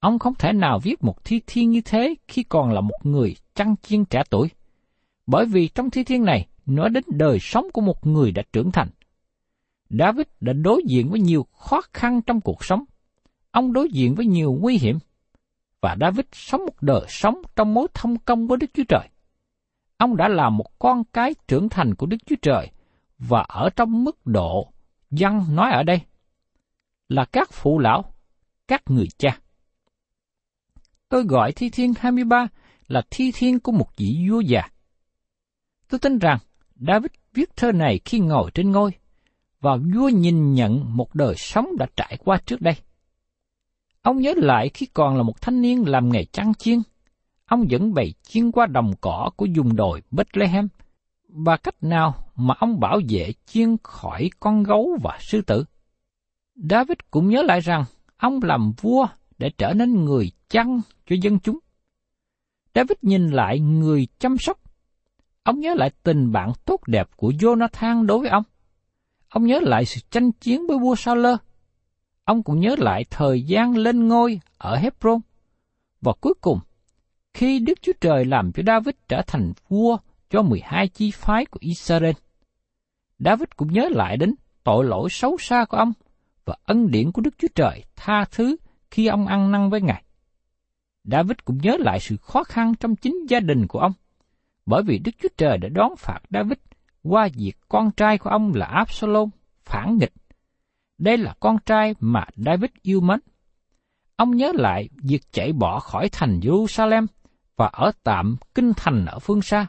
Ông 0.00 0.18
không 0.18 0.34
thể 0.34 0.52
nào 0.52 0.78
viết 0.78 1.04
một 1.04 1.24
thi 1.24 1.40
thiên 1.46 1.70
như 1.70 1.80
thế 1.80 2.14
khi 2.28 2.42
còn 2.42 2.72
là 2.72 2.80
một 2.80 2.98
người 3.02 3.36
chăn 3.54 3.74
chiên 3.82 4.04
trẻ 4.04 4.22
tuổi. 4.30 4.48
Bởi 5.26 5.46
vì 5.46 5.68
trong 5.68 5.90
thi 5.90 6.04
thiên 6.04 6.24
này 6.24 6.48
nói 6.66 6.90
đến 6.90 7.04
đời 7.06 7.38
sống 7.40 7.66
của 7.72 7.80
một 7.80 8.06
người 8.06 8.32
đã 8.32 8.42
trưởng 8.52 8.72
thành. 8.72 8.88
David 9.90 10.26
đã 10.40 10.52
đối 10.52 10.82
diện 10.86 11.10
với 11.10 11.20
nhiều 11.20 11.46
khó 11.58 11.80
khăn 11.92 12.22
trong 12.22 12.40
cuộc 12.40 12.64
sống. 12.64 12.84
Ông 13.50 13.72
đối 13.72 13.88
diện 13.90 14.14
với 14.14 14.26
nhiều 14.26 14.58
nguy 14.60 14.78
hiểm. 14.78 14.98
Và 15.80 15.96
David 16.00 16.26
sống 16.32 16.60
một 16.66 16.82
đời 16.82 17.04
sống 17.08 17.42
trong 17.56 17.74
mối 17.74 17.88
thông 17.94 18.18
công 18.18 18.46
với 18.46 18.58
Đức 18.58 18.66
Chúa 18.74 18.84
Trời. 18.88 19.08
Ông 19.96 20.16
đã 20.16 20.28
là 20.28 20.50
một 20.50 20.78
con 20.78 21.04
cái 21.12 21.34
trưởng 21.48 21.68
thành 21.68 21.94
của 21.94 22.06
Đức 22.06 22.16
Chúa 22.26 22.36
Trời 22.42 22.70
và 23.18 23.44
ở 23.48 23.70
trong 23.76 24.04
mức 24.04 24.26
độ 24.26 24.72
dân 25.10 25.56
nói 25.56 25.70
ở 25.72 25.82
đây 25.82 26.00
là 27.08 27.24
các 27.24 27.52
phụ 27.52 27.78
lão, 27.78 28.14
các 28.68 28.82
người 28.86 29.06
cha. 29.18 29.38
Tôi 31.08 31.24
gọi 31.24 31.52
thi 31.52 31.70
thiên 31.70 31.92
23 31.98 32.48
là 32.88 33.02
thi 33.10 33.32
thiên 33.34 33.60
của 33.60 33.72
một 33.72 33.96
vị 33.96 34.26
vua 34.30 34.40
già. 34.40 34.62
Tôi 35.88 35.98
tin 35.98 36.18
rằng 36.18 36.38
David 36.74 37.10
viết 37.34 37.56
thơ 37.56 37.72
này 37.72 38.00
khi 38.04 38.18
ngồi 38.18 38.50
trên 38.54 38.70
ngôi, 38.70 38.90
và 39.60 39.76
vua 39.94 40.08
nhìn 40.08 40.54
nhận 40.54 40.96
một 40.96 41.14
đời 41.14 41.34
sống 41.36 41.68
đã 41.78 41.86
trải 41.96 42.18
qua 42.24 42.38
trước 42.46 42.60
đây. 42.60 42.74
Ông 44.02 44.20
nhớ 44.20 44.34
lại 44.36 44.70
khi 44.74 44.86
còn 44.86 45.16
là 45.16 45.22
một 45.22 45.40
thanh 45.40 45.62
niên 45.62 45.88
làm 45.88 46.08
nghề 46.08 46.24
chăn 46.24 46.54
chiên, 46.54 46.78
ông 47.46 47.70
dẫn 47.70 47.94
bầy 47.94 48.14
chiên 48.22 48.52
qua 48.52 48.66
đồng 48.66 48.92
cỏ 49.00 49.30
của 49.36 49.46
vùng 49.56 49.76
đồi 49.76 50.02
Bethlehem, 50.10 50.68
và 51.28 51.56
cách 51.56 51.82
nào 51.82 52.14
mà 52.36 52.54
ông 52.58 52.80
bảo 52.80 53.00
vệ 53.08 53.32
chiên 53.46 53.76
khỏi 53.82 54.30
con 54.40 54.62
gấu 54.62 54.98
và 55.02 55.18
sư 55.20 55.42
tử. 55.42 55.64
David 56.54 56.98
cũng 57.10 57.28
nhớ 57.28 57.42
lại 57.42 57.60
rằng 57.60 57.84
ông 58.16 58.40
làm 58.42 58.72
vua 58.80 59.06
để 59.38 59.50
trở 59.58 59.72
nên 59.72 60.04
người 60.04 60.30
chăn 60.48 60.80
cho 61.06 61.16
dân 61.22 61.38
chúng. 61.38 61.58
David 62.74 62.96
nhìn 63.02 63.28
lại 63.28 63.60
người 63.60 64.08
chăm 64.18 64.38
sóc. 64.38 64.60
Ông 65.42 65.60
nhớ 65.60 65.74
lại 65.74 65.90
tình 66.02 66.32
bạn 66.32 66.52
tốt 66.64 66.80
đẹp 66.86 67.08
của 67.16 67.30
Jonathan 67.30 68.06
đối 68.06 68.18
với 68.18 68.28
ông. 68.28 68.42
Ông 69.28 69.46
nhớ 69.46 69.60
lại 69.62 69.84
sự 69.84 70.00
tranh 70.10 70.32
chiến 70.32 70.66
với 70.66 70.78
vua 70.78 70.94
Saul. 70.94 71.26
Ông 72.30 72.42
cũng 72.42 72.60
nhớ 72.60 72.74
lại 72.78 73.04
thời 73.10 73.42
gian 73.42 73.76
lên 73.76 74.08
ngôi 74.08 74.40
ở 74.58 74.76
Hebron. 74.76 75.20
Và 76.00 76.12
cuối 76.20 76.34
cùng, 76.40 76.58
khi 77.34 77.58
Đức 77.58 77.82
Chúa 77.82 77.92
Trời 78.00 78.24
làm 78.24 78.52
cho 78.52 78.62
David 78.66 78.94
trở 79.08 79.22
thành 79.26 79.52
vua 79.68 79.96
cho 80.30 80.42
12 80.42 80.88
chi 80.88 81.10
phái 81.10 81.46
của 81.46 81.58
Israel, 81.60 82.12
David 83.18 83.48
cũng 83.56 83.72
nhớ 83.72 83.88
lại 83.90 84.16
đến 84.16 84.34
tội 84.64 84.84
lỗi 84.84 85.08
xấu 85.10 85.36
xa 85.38 85.64
của 85.64 85.76
ông 85.76 85.92
và 86.44 86.56
ân 86.64 86.90
điển 86.90 87.12
của 87.12 87.22
Đức 87.22 87.34
Chúa 87.38 87.48
Trời 87.54 87.84
tha 87.96 88.24
thứ 88.30 88.56
khi 88.90 89.06
ông 89.06 89.26
ăn 89.26 89.50
năn 89.50 89.70
với 89.70 89.80
Ngài. 89.80 90.02
David 91.04 91.36
cũng 91.44 91.58
nhớ 91.62 91.76
lại 91.80 92.00
sự 92.00 92.16
khó 92.16 92.44
khăn 92.44 92.74
trong 92.80 92.96
chính 92.96 93.26
gia 93.28 93.40
đình 93.40 93.66
của 93.66 93.78
ông, 93.78 93.92
bởi 94.66 94.82
vì 94.82 94.98
Đức 94.98 95.12
Chúa 95.22 95.28
Trời 95.36 95.58
đã 95.58 95.68
đón 95.68 95.96
phạt 95.98 96.20
David 96.30 96.58
qua 97.02 97.28
việc 97.34 97.56
con 97.68 97.90
trai 97.90 98.18
của 98.18 98.30
ông 98.30 98.52
là 98.54 98.66
Absalom 98.66 99.28
phản 99.64 99.98
nghịch. 99.98 100.12
Đây 101.00 101.18
là 101.18 101.34
con 101.40 101.56
trai 101.66 101.94
mà 102.00 102.24
David 102.36 102.70
yêu 102.82 103.00
mến. 103.00 103.20
Ông 104.16 104.36
nhớ 104.36 104.52
lại 104.54 104.88
việc 105.02 105.22
chạy 105.32 105.52
bỏ 105.52 105.80
khỏi 105.80 106.08
thành 106.12 106.40
Jerusalem 106.40 107.06
và 107.56 107.66
ở 107.66 107.92
tạm 108.02 108.36
kinh 108.54 108.72
thành 108.76 109.06
ở 109.06 109.18
phương 109.18 109.42
xa. 109.42 109.66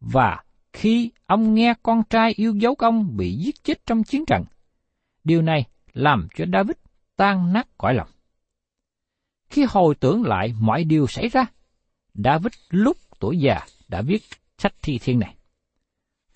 Và 0.00 0.44
khi 0.72 1.10
ông 1.26 1.54
nghe 1.54 1.74
con 1.82 2.02
trai 2.10 2.32
yêu 2.36 2.54
dấu 2.54 2.74
ông 2.78 3.16
bị 3.16 3.32
giết 3.32 3.64
chết 3.64 3.86
trong 3.86 4.04
chiến 4.04 4.26
trận, 4.26 4.44
điều 5.24 5.42
này 5.42 5.64
làm 5.92 6.28
cho 6.34 6.44
David 6.52 6.76
tan 7.16 7.52
nát 7.52 7.68
cõi 7.78 7.94
lòng. 7.94 8.08
Khi 9.50 9.66
hồi 9.68 9.94
tưởng 9.94 10.22
lại 10.22 10.54
mọi 10.60 10.84
điều 10.84 11.06
xảy 11.06 11.28
ra, 11.28 11.46
David 12.14 12.52
lúc 12.70 12.96
tuổi 13.20 13.38
già 13.38 13.60
đã 13.88 14.02
viết 14.02 14.22
sách 14.58 14.74
thi 14.82 14.98
thiên 14.98 15.18
này. 15.18 15.34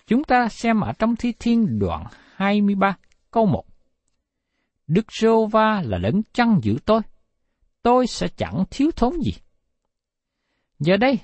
Chúng 0.07 0.23
ta 0.23 0.49
xem 0.49 0.81
ở 0.81 0.93
trong 0.99 1.15
thi 1.15 1.33
thiên 1.39 1.79
đoạn 1.79 2.05
23 2.35 2.97
câu 3.31 3.45
1. 3.45 3.65
Đức 4.87 5.05
Rô 5.11 5.45
Va 5.45 5.81
là 5.85 5.97
đấng 5.97 6.21
chăn 6.33 6.59
giữ 6.61 6.77
tôi, 6.85 7.01
tôi 7.81 8.07
sẽ 8.07 8.27
chẳng 8.37 8.63
thiếu 8.71 8.91
thốn 8.95 9.13
gì. 9.25 9.31
Giờ 10.79 10.97
đây, 10.97 11.19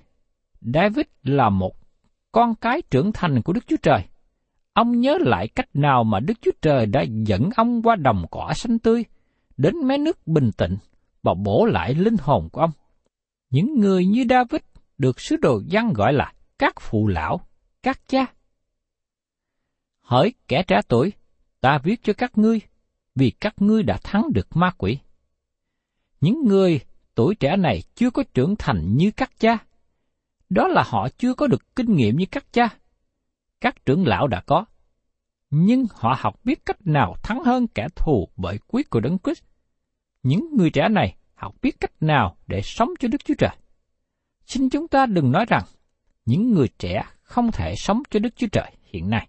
David 0.61 1.05
là 1.23 1.49
một 1.49 1.75
con 2.31 2.55
cái 2.55 2.81
trưởng 2.81 3.11
thành 3.11 3.41
của 3.41 3.53
Đức 3.53 3.67
Chúa 3.67 3.77
Trời. 3.81 4.03
Ông 4.73 4.99
nhớ 4.99 5.17
lại 5.21 5.47
cách 5.47 5.69
nào 5.73 6.03
mà 6.03 6.19
Đức 6.19 6.33
Chúa 6.41 6.51
Trời 6.61 6.85
đã 6.85 7.01
dẫn 7.01 7.49
ông 7.55 7.81
qua 7.81 7.95
đồng 7.95 8.25
cỏ 8.31 8.53
xanh 8.55 8.79
tươi, 8.79 9.05
đến 9.57 9.75
mé 9.83 9.97
nước 9.97 10.27
bình 10.27 10.51
tĩnh 10.57 10.77
và 11.23 11.33
bổ 11.33 11.65
lại 11.65 11.93
linh 11.93 12.17
hồn 12.21 12.49
của 12.51 12.61
ông. 12.61 12.71
Những 13.49 13.79
người 13.79 14.05
như 14.05 14.25
David 14.29 14.61
được 14.97 15.19
sứ 15.19 15.35
đồ 15.37 15.61
dân 15.65 15.93
gọi 15.93 16.13
là 16.13 16.33
các 16.59 16.73
phụ 16.81 17.07
lão, 17.07 17.41
các 17.83 18.01
cha. 18.07 18.25
Hỡi 20.01 20.33
kẻ 20.47 20.63
trẻ 20.67 20.81
tuổi, 20.87 21.13
ta 21.61 21.79
viết 21.83 22.03
cho 22.03 22.13
các 22.13 22.37
ngươi, 22.37 22.61
vì 23.15 23.31
các 23.31 23.61
ngươi 23.61 23.83
đã 23.83 23.99
thắng 24.03 24.33
được 24.33 24.47
ma 24.55 24.71
quỷ. 24.77 24.99
Những 26.21 26.45
người 26.45 26.79
tuổi 27.15 27.35
trẻ 27.35 27.57
này 27.57 27.83
chưa 27.95 28.09
có 28.11 28.23
trưởng 28.33 28.55
thành 28.55 28.97
như 28.97 29.11
các 29.11 29.39
cha. 29.39 29.57
Đó 30.49 30.67
là 30.67 30.83
họ 30.87 31.09
chưa 31.17 31.33
có 31.33 31.47
được 31.47 31.75
kinh 31.75 31.95
nghiệm 31.95 32.17
như 32.17 32.25
các 32.31 32.53
cha. 32.53 32.69
Các 33.61 33.85
trưởng 33.85 34.07
lão 34.07 34.27
đã 34.27 34.41
có. 34.41 34.65
Nhưng 35.49 35.85
họ 35.91 36.15
học 36.19 36.39
biết 36.43 36.65
cách 36.65 36.87
nào 36.87 37.15
thắng 37.23 37.43
hơn 37.43 37.67
kẻ 37.67 37.87
thù 37.95 38.29
bởi 38.35 38.59
quyết 38.67 38.89
của 38.89 38.99
Đấng 38.99 39.17
Christ. 39.23 39.43
Những 40.23 40.55
người 40.57 40.69
trẻ 40.69 40.89
này 40.89 41.15
học 41.33 41.55
biết 41.61 41.79
cách 41.79 41.93
nào 41.99 42.37
để 42.47 42.61
sống 42.61 42.89
cho 42.99 43.07
Đức 43.07 43.25
Chúa 43.25 43.33
Trời. 43.37 43.55
Xin 44.45 44.69
chúng 44.69 44.87
ta 44.87 45.05
đừng 45.05 45.31
nói 45.31 45.45
rằng 45.49 45.63
những 46.25 46.51
người 46.51 46.67
trẻ 46.79 47.03
không 47.21 47.51
thể 47.51 47.75
sống 47.75 48.03
cho 48.09 48.19
Đức 48.19 48.35
Chúa 48.35 48.47
Trời 48.51 48.71
hiện 48.83 49.09
nay. 49.09 49.27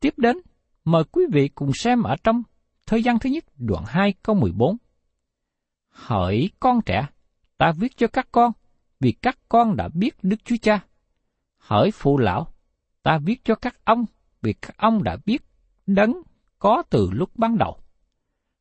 Tiếp 0.00 0.14
đến, 0.16 0.38
mời 0.84 1.04
quý 1.04 1.24
vị 1.32 1.48
cùng 1.48 1.70
xem 1.74 2.02
ở 2.02 2.16
trong 2.24 2.42
thời 2.86 3.02
gian 3.02 3.18
thứ 3.18 3.30
nhất 3.30 3.44
đoạn 3.56 3.84
2 3.86 4.14
câu 4.22 4.36
14. 4.36 4.76
Hỡi 5.88 6.50
con 6.60 6.80
trẻ, 6.86 7.06
ta 7.56 7.72
viết 7.78 7.96
cho 7.96 8.06
các 8.06 8.28
con, 8.32 8.52
vì 9.00 9.12
các 9.12 9.38
con 9.48 9.76
đã 9.76 9.88
biết 9.88 10.14
Đức 10.22 10.44
Chúa 10.44 10.56
Cha. 10.62 10.84
Hỡi 11.58 11.90
phụ 11.90 12.18
lão, 12.18 12.54
ta 13.02 13.18
viết 13.18 13.44
cho 13.44 13.54
các 13.54 13.84
ông, 13.84 14.04
vì 14.42 14.52
các 14.52 14.76
ông 14.78 15.02
đã 15.02 15.16
biết 15.26 15.42
đấng 15.86 16.22
có 16.58 16.82
từ 16.90 17.10
lúc 17.12 17.30
ban 17.36 17.58
đầu. 17.58 17.78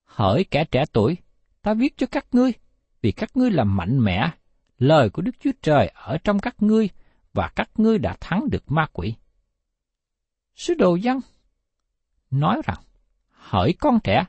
Hỡi 0.06 0.44
kẻ 0.52 0.66
trẻ 0.72 0.86
tuổi, 0.94 1.18
ta 1.62 1.74
viết 1.74 1.98
cho 1.98 2.08
các 2.08 2.26
ngươi, 2.32 2.54
vì 3.02 3.12
các 3.12 3.38
ngươi 3.38 3.52
là 3.52 3.64
mạnh 3.64 4.00
mẽ, 4.00 4.32
lời 4.78 5.10
của 5.10 5.22
Đức 5.22 5.36
Chúa 5.40 5.52
Trời 5.62 5.92
ở 5.96 6.18
trong 6.24 6.40
các 6.40 6.56
ngươi, 6.64 6.90
và 7.34 7.52
các 7.56 7.70
ngươi 7.78 7.98
đã 7.98 8.18
thắng 8.20 8.50
được 8.50 8.72
ma 8.72 8.88
quỷ. 8.94 9.16
Sứ 10.56 10.74
đồ 10.74 10.96
dân 10.96 11.20
nói 12.34 12.62
rằng, 12.66 12.78
hỡi 13.32 13.74
con 13.74 14.00
trẻ, 14.04 14.26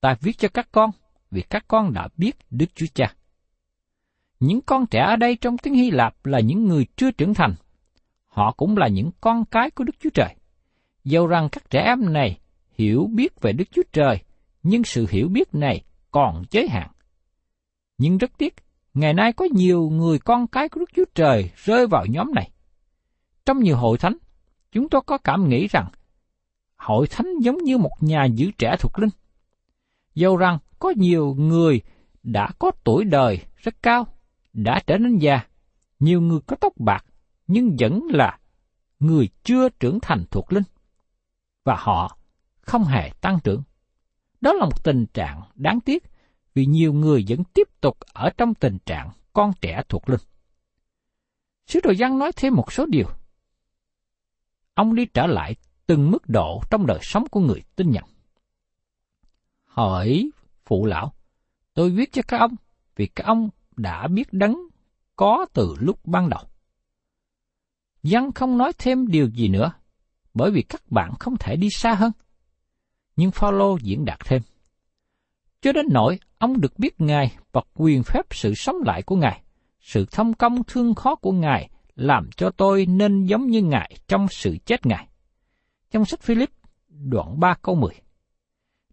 ta 0.00 0.16
viết 0.20 0.38
cho 0.38 0.48
các 0.48 0.68
con, 0.72 0.90
vì 1.30 1.42
các 1.42 1.64
con 1.68 1.92
đã 1.92 2.08
biết 2.16 2.36
Đức 2.50 2.66
Chúa 2.74 2.86
Cha. 2.94 3.14
Những 4.40 4.60
con 4.60 4.86
trẻ 4.86 5.00
ở 5.00 5.16
đây 5.16 5.36
trong 5.36 5.58
tiếng 5.58 5.74
Hy 5.74 5.90
Lạp 5.90 6.26
là 6.26 6.40
những 6.40 6.64
người 6.64 6.86
chưa 6.96 7.10
trưởng 7.10 7.34
thành. 7.34 7.54
Họ 8.26 8.52
cũng 8.52 8.76
là 8.76 8.88
những 8.88 9.10
con 9.20 9.44
cái 9.44 9.70
của 9.70 9.84
Đức 9.84 9.96
Chúa 10.00 10.10
Trời. 10.14 10.34
Dầu 11.04 11.26
rằng 11.26 11.48
các 11.52 11.70
trẻ 11.70 11.82
em 11.82 12.12
này 12.12 12.38
hiểu 12.72 13.08
biết 13.14 13.40
về 13.40 13.52
Đức 13.52 13.64
Chúa 13.72 13.82
Trời, 13.92 14.22
nhưng 14.62 14.84
sự 14.84 15.06
hiểu 15.10 15.28
biết 15.28 15.54
này 15.54 15.84
còn 16.10 16.42
giới 16.50 16.68
hạn. 16.68 16.90
Nhưng 17.98 18.18
rất 18.18 18.38
tiếc, 18.38 18.54
ngày 18.94 19.14
nay 19.14 19.32
có 19.32 19.44
nhiều 19.52 19.90
người 19.90 20.18
con 20.18 20.46
cái 20.46 20.68
của 20.68 20.80
Đức 20.80 20.90
Chúa 20.96 21.04
Trời 21.14 21.50
rơi 21.56 21.86
vào 21.86 22.06
nhóm 22.06 22.30
này. 22.34 22.50
Trong 23.46 23.58
nhiều 23.58 23.76
hội 23.76 23.98
thánh, 23.98 24.16
chúng 24.72 24.88
tôi 24.88 25.02
có 25.06 25.18
cảm 25.18 25.48
nghĩ 25.48 25.66
rằng 25.66 25.88
hội 26.84 27.06
thánh 27.06 27.38
giống 27.40 27.58
như 27.58 27.78
một 27.78 27.96
nhà 28.00 28.24
giữ 28.24 28.50
trẻ 28.58 28.76
thuộc 28.80 28.98
linh. 28.98 29.10
Dầu 30.14 30.36
rằng 30.36 30.58
có 30.78 30.92
nhiều 30.96 31.34
người 31.38 31.80
đã 32.22 32.48
có 32.58 32.70
tuổi 32.84 33.04
đời 33.04 33.40
rất 33.56 33.82
cao, 33.82 34.06
đã 34.52 34.80
trở 34.86 34.98
nên 34.98 35.18
già, 35.18 35.40
nhiều 35.98 36.20
người 36.20 36.40
có 36.46 36.56
tóc 36.60 36.72
bạc, 36.76 37.04
nhưng 37.46 37.76
vẫn 37.78 38.02
là 38.10 38.38
người 38.98 39.28
chưa 39.42 39.68
trưởng 39.68 40.00
thành 40.00 40.24
thuộc 40.30 40.52
linh. 40.52 40.64
Và 41.64 41.76
họ 41.78 42.18
không 42.60 42.84
hề 42.84 43.10
tăng 43.20 43.38
trưởng. 43.44 43.62
Đó 44.40 44.52
là 44.52 44.64
một 44.64 44.84
tình 44.84 45.06
trạng 45.14 45.42
đáng 45.54 45.80
tiếc 45.80 46.04
vì 46.54 46.66
nhiều 46.66 46.92
người 46.92 47.24
vẫn 47.28 47.44
tiếp 47.44 47.68
tục 47.80 47.98
ở 48.12 48.30
trong 48.36 48.54
tình 48.54 48.78
trạng 48.86 49.10
con 49.32 49.52
trẻ 49.60 49.82
thuộc 49.88 50.08
linh. 50.08 50.20
Sứ 51.66 51.80
đồ 51.82 51.90
Giăng 51.90 52.18
nói 52.18 52.32
thêm 52.36 52.54
một 52.54 52.72
số 52.72 52.86
điều. 52.86 53.06
Ông 54.74 54.94
đi 54.94 55.06
trở 55.06 55.26
lại 55.26 55.56
từng 55.86 56.10
mức 56.10 56.28
độ 56.28 56.62
trong 56.70 56.86
đời 56.86 56.98
sống 57.02 57.24
của 57.30 57.40
người 57.40 57.62
tin 57.76 57.90
nhận. 57.90 58.04
hỏi 59.64 60.30
phụ 60.64 60.86
lão, 60.86 61.12
tôi 61.74 61.90
viết 61.90 62.12
cho 62.12 62.22
các 62.28 62.40
ông 62.40 62.56
vì 62.96 63.06
các 63.06 63.26
ông 63.26 63.48
đã 63.76 64.08
biết 64.08 64.32
đấng 64.32 64.56
có 65.16 65.46
từ 65.52 65.74
lúc 65.78 66.06
ban 66.06 66.28
đầu. 66.28 66.40
Dân 68.02 68.32
không 68.32 68.58
nói 68.58 68.72
thêm 68.78 69.06
điều 69.06 69.28
gì 69.28 69.48
nữa, 69.48 69.72
bởi 70.34 70.50
vì 70.50 70.62
các 70.62 70.90
bạn 70.90 71.14
không 71.20 71.36
thể 71.40 71.56
đi 71.56 71.68
xa 71.70 71.94
hơn. 71.94 72.12
Nhưng 73.16 73.30
Phaolô 73.30 73.78
diễn 73.82 74.04
đạt 74.04 74.18
thêm. 74.24 74.42
Cho 75.60 75.72
đến 75.72 75.86
nỗi 75.90 76.18
ông 76.38 76.60
được 76.60 76.78
biết 76.78 77.00
Ngài 77.00 77.36
và 77.52 77.60
quyền 77.74 78.02
phép 78.02 78.22
sự 78.30 78.54
sống 78.54 78.76
lại 78.86 79.02
của 79.02 79.16
Ngài, 79.16 79.42
sự 79.80 80.06
thông 80.10 80.34
công 80.34 80.64
thương 80.64 80.94
khó 80.94 81.14
của 81.14 81.32
Ngài 81.32 81.70
làm 81.94 82.30
cho 82.36 82.50
tôi 82.50 82.86
nên 82.86 83.24
giống 83.24 83.46
như 83.46 83.62
Ngài 83.62 83.96
trong 84.08 84.26
sự 84.30 84.56
chết 84.66 84.86
Ngài. 84.86 85.08
Trong 85.94 86.04
sách 86.04 86.20
Philip, 86.20 86.50
đoạn 86.88 87.40
3 87.40 87.54
câu 87.62 87.74
10. 87.74 87.90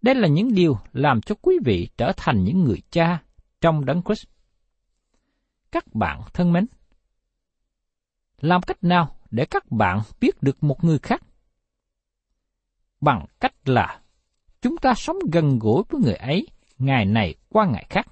Đây 0.01 0.15
là 0.15 0.27
những 0.27 0.53
điều 0.53 0.77
làm 0.93 1.21
cho 1.21 1.35
quý 1.41 1.59
vị 1.65 1.89
trở 1.97 2.11
thành 2.17 2.43
những 2.43 2.63
người 2.63 2.81
cha 2.91 3.23
trong 3.61 3.85
đấng 3.85 4.01
Christ. 4.03 4.25
Các 5.71 5.95
bạn 5.95 6.21
thân 6.33 6.53
mến, 6.53 6.65
làm 8.37 8.61
cách 8.61 8.83
nào 8.83 9.15
để 9.31 9.45
các 9.45 9.71
bạn 9.71 10.01
biết 10.19 10.43
được 10.43 10.63
một 10.63 10.83
người 10.83 10.99
khác? 10.99 11.23
Bằng 13.01 13.25
cách 13.39 13.53
là 13.65 14.01
chúng 14.61 14.77
ta 14.77 14.93
sống 14.93 15.17
gần 15.31 15.59
gũi 15.59 15.83
với 15.89 16.01
người 16.01 16.15
ấy 16.15 16.47
ngày 16.77 17.05
này 17.05 17.35
qua 17.49 17.65
ngày 17.65 17.85
khác. 17.89 18.07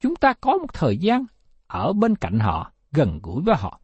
Chúng 0.00 0.16
ta 0.16 0.32
có 0.32 0.58
một 0.58 0.72
thời 0.72 0.98
gian 0.98 1.24
ở 1.66 1.92
bên 1.92 2.16
cạnh 2.16 2.38
họ, 2.38 2.72
gần 2.92 3.20
gũi 3.22 3.42
với 3.42 3.56
họ. 3.56 3.80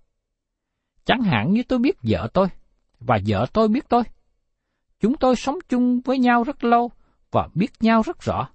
Chẳng 1.04 1.22
hạn 1.22 1.52
như 1.52 1.62
tôi 1.68 1.78
biết 1.78 1.96
vợ 2.02 2.28
tôi, 2.34 2.48
và 3.00 3.18
vợ 3.26 3.46
tôi 3.52 3.68
biết 3.68 3.88
tôi. 3.88 4.02
Chúng 5.00 5.16
tôi 5.16 5.36
sống 5.36 5.58
chung 5.68 6.00
với 6.00 6.18
nhau 6.18 6.44
rất 6.44 6.64
lâu 6.64 6.90
và 7.30 7.48
biết 7.54 7.72
nhau 7.80 8.02
rất 8.02 8.20
rõ. 8.20 8.48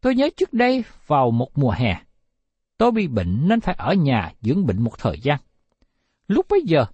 Tôi 0.00 0.14
nhớ 0.14 0.30
trước 0.36 0.52
đây 0.52 0.84
vào 1.06 1.30
một 1.30 1.58
mùa 1.58 1.70
hè, 1.70 2.02
tôi 2.78 2.90
bị 2.90 3.06
bệnh 3.06 3.48
nên 3.48 3.60
phải 3.60 3.74
ở 3.78 3.94
nhà 3.94 4.32
dưỡng 4.40 4.66
bệnh 4.66 4.82
một 4.82 4.98
thời 4.98 5.20
gian. 5.20 5.38
Lúc 6.28 6.46
bấy 6.48 6.62
giờ, 6.66 6.86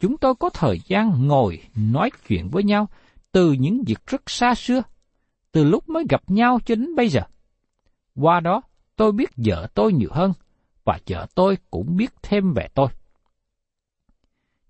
chúng 0.00 0.16
tôi 0.16 0.34
có 0.34 0.50
thời 0.50 0.80
gian 0.86 1.26
ngồi 1.28 1.62
nói 1.74 2.10
chuyện 2.28 2.48
với 2.48 2.64
nhau 2.64 2.88
từ 3.32 3.52
những 3.52 3.82
việc 3.86 4.06
rất 4.06 4.30
xa 4.30 4.54
xưa, 4.54 4.82
từ 5.52 5.64
lúc 5.64 5.88
mới 5.88 6.04
gặp 6.08 6.22
nhau 6.30 6.58
cho 6.66 6.74
đến 6.74 6.94
bây 6.94 7.08
giờ. 7.08 7.20
Qua 8.14 8.40
đó, 8.40 8.62
tôi 8.96 9.12
biết 9.12 9.30
vợ 9.36 9.68
tôi 9.74 9.92
nhiều 9.92 10.10
hơn, 10.12 10.32
và 10.84 10.98
vợ 11.06 11.26
tôi 11.34 11.58
cũng 11.70 11.96
biết 11.96 12.10
thêm 12.22 12.52
về 12.54 12.68
tôi. 12.74 12.88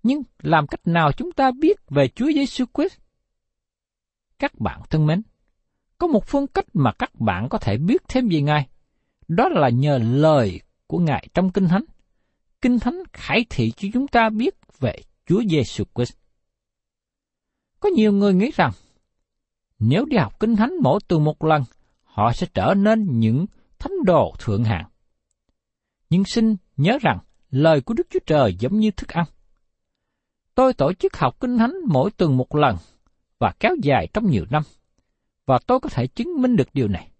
Nhưng 0.03 0.23
làm 0.39 0.67
cách 0.67 0.87
nào 0.87 1.11
chúng 1.11 1.31
ta 1.31 1.51
biết 1.59 1.77
về 1.89 2.07
Chúa 2.07 2.31
Giêsu 2.35 2.65
Christ? 2.73 3.04
Các 4.39 4.59
bạn 4.59 4.81
thân 4.89 5.05
mến, 5.05 5.21
có 5.97 6.07
một 6.07 6.25
phương 6.27 6.47
cách 6.47 6.65
mà 6.73 6.91
các 6.91 7.15
bạn 7.19 7.49
có 7.49 7.57
thể 7.57 7.77
biết 7.77 8.01
thêm 8.07 8.27
về 8.29 8.41
Ngài. 8.41 8.67
Đó 9.27 9.49
là 9.49 9.69
nhờ 9.69 9.97
lời 9.97 10.61
của 10.87 10.99
Ngài 10.99 11.27
trong 11.33 11.51
Kinh 11.51 11.67
Thánh. 11.67 11.85
Kinh 12.61 12.79
Thánh 12.79 13.03
khải 13.13 13.45
thị 13.49 13.71
cho 13.71 13.87
chúng 13.93 14.07
ta 14.07 14.29
biết 14.29 14.55
về 14.79 14.99
Chúa 15.25 15.41
Giêsu 15.49 15.83
Christ. 15.95 16.13
Có 17.79 17.89
nhiều 17.89 18.11
người 18.11 18.33
nghĩ 18.33 18.51
rằng, 18.55 18.71
nếu 19.79 20.05
đi 20.05 20.17
học 20.17 20.39
Kinh 20.39 20.55
Thánh 20.55 20.73
mỗi 20.81 20.99
tuần 21.07 21.23
một 21.23 21.43
lần, 21.43 21.63
họ 22.03 22.31
sẽ 22.33 22.47
trở 22.53 22.73
nên 22.77 23.19
những 23.19 23.45
thánh 23.79 23.93
đồ 24.05 24.33
thượng 24.39 24.63
hạng. 24.63 24.85
Nhưng 26.09 26.25
xin 26.25 26.55
nhớ 26.77 26.97
rằng, 27.01 27.19
lời 27.49 27.81
của 27.81 27.93
Đức 27.93 28.07
Chúa 28.09 28.19
Trời 28.25 28.55
giống 28.59 28.79
như 28.79 28.91
thức 28.91 29.09
ăn. 29.09 29.25
Tôi 30.55 30.73
tổ 30.73 30.93
chức 30.93 31.17
học 31.17 31.39
Kinh 31.39 31.57
Thánh 31.57 31.73
mỗi 31.87 32.11
tuần 32.11 32.37
một 32.37 32.55
lần 32.55 32.77
và 33.39 33.53
kéo 33.59 33.75
dài 33.81 34.07
trong 34.13 34.29
nhiều 34.29 34.45
năm 34.49 34.63
và 35.45 35.59
tôi 35.67 35.79
có 35.79 35.89
thể 35.89 36.07
chứng 36.07 36.41
minh 36.41 36.55
được 36.55 36.67
điều 36.73 36.87
này. 36.87 37.11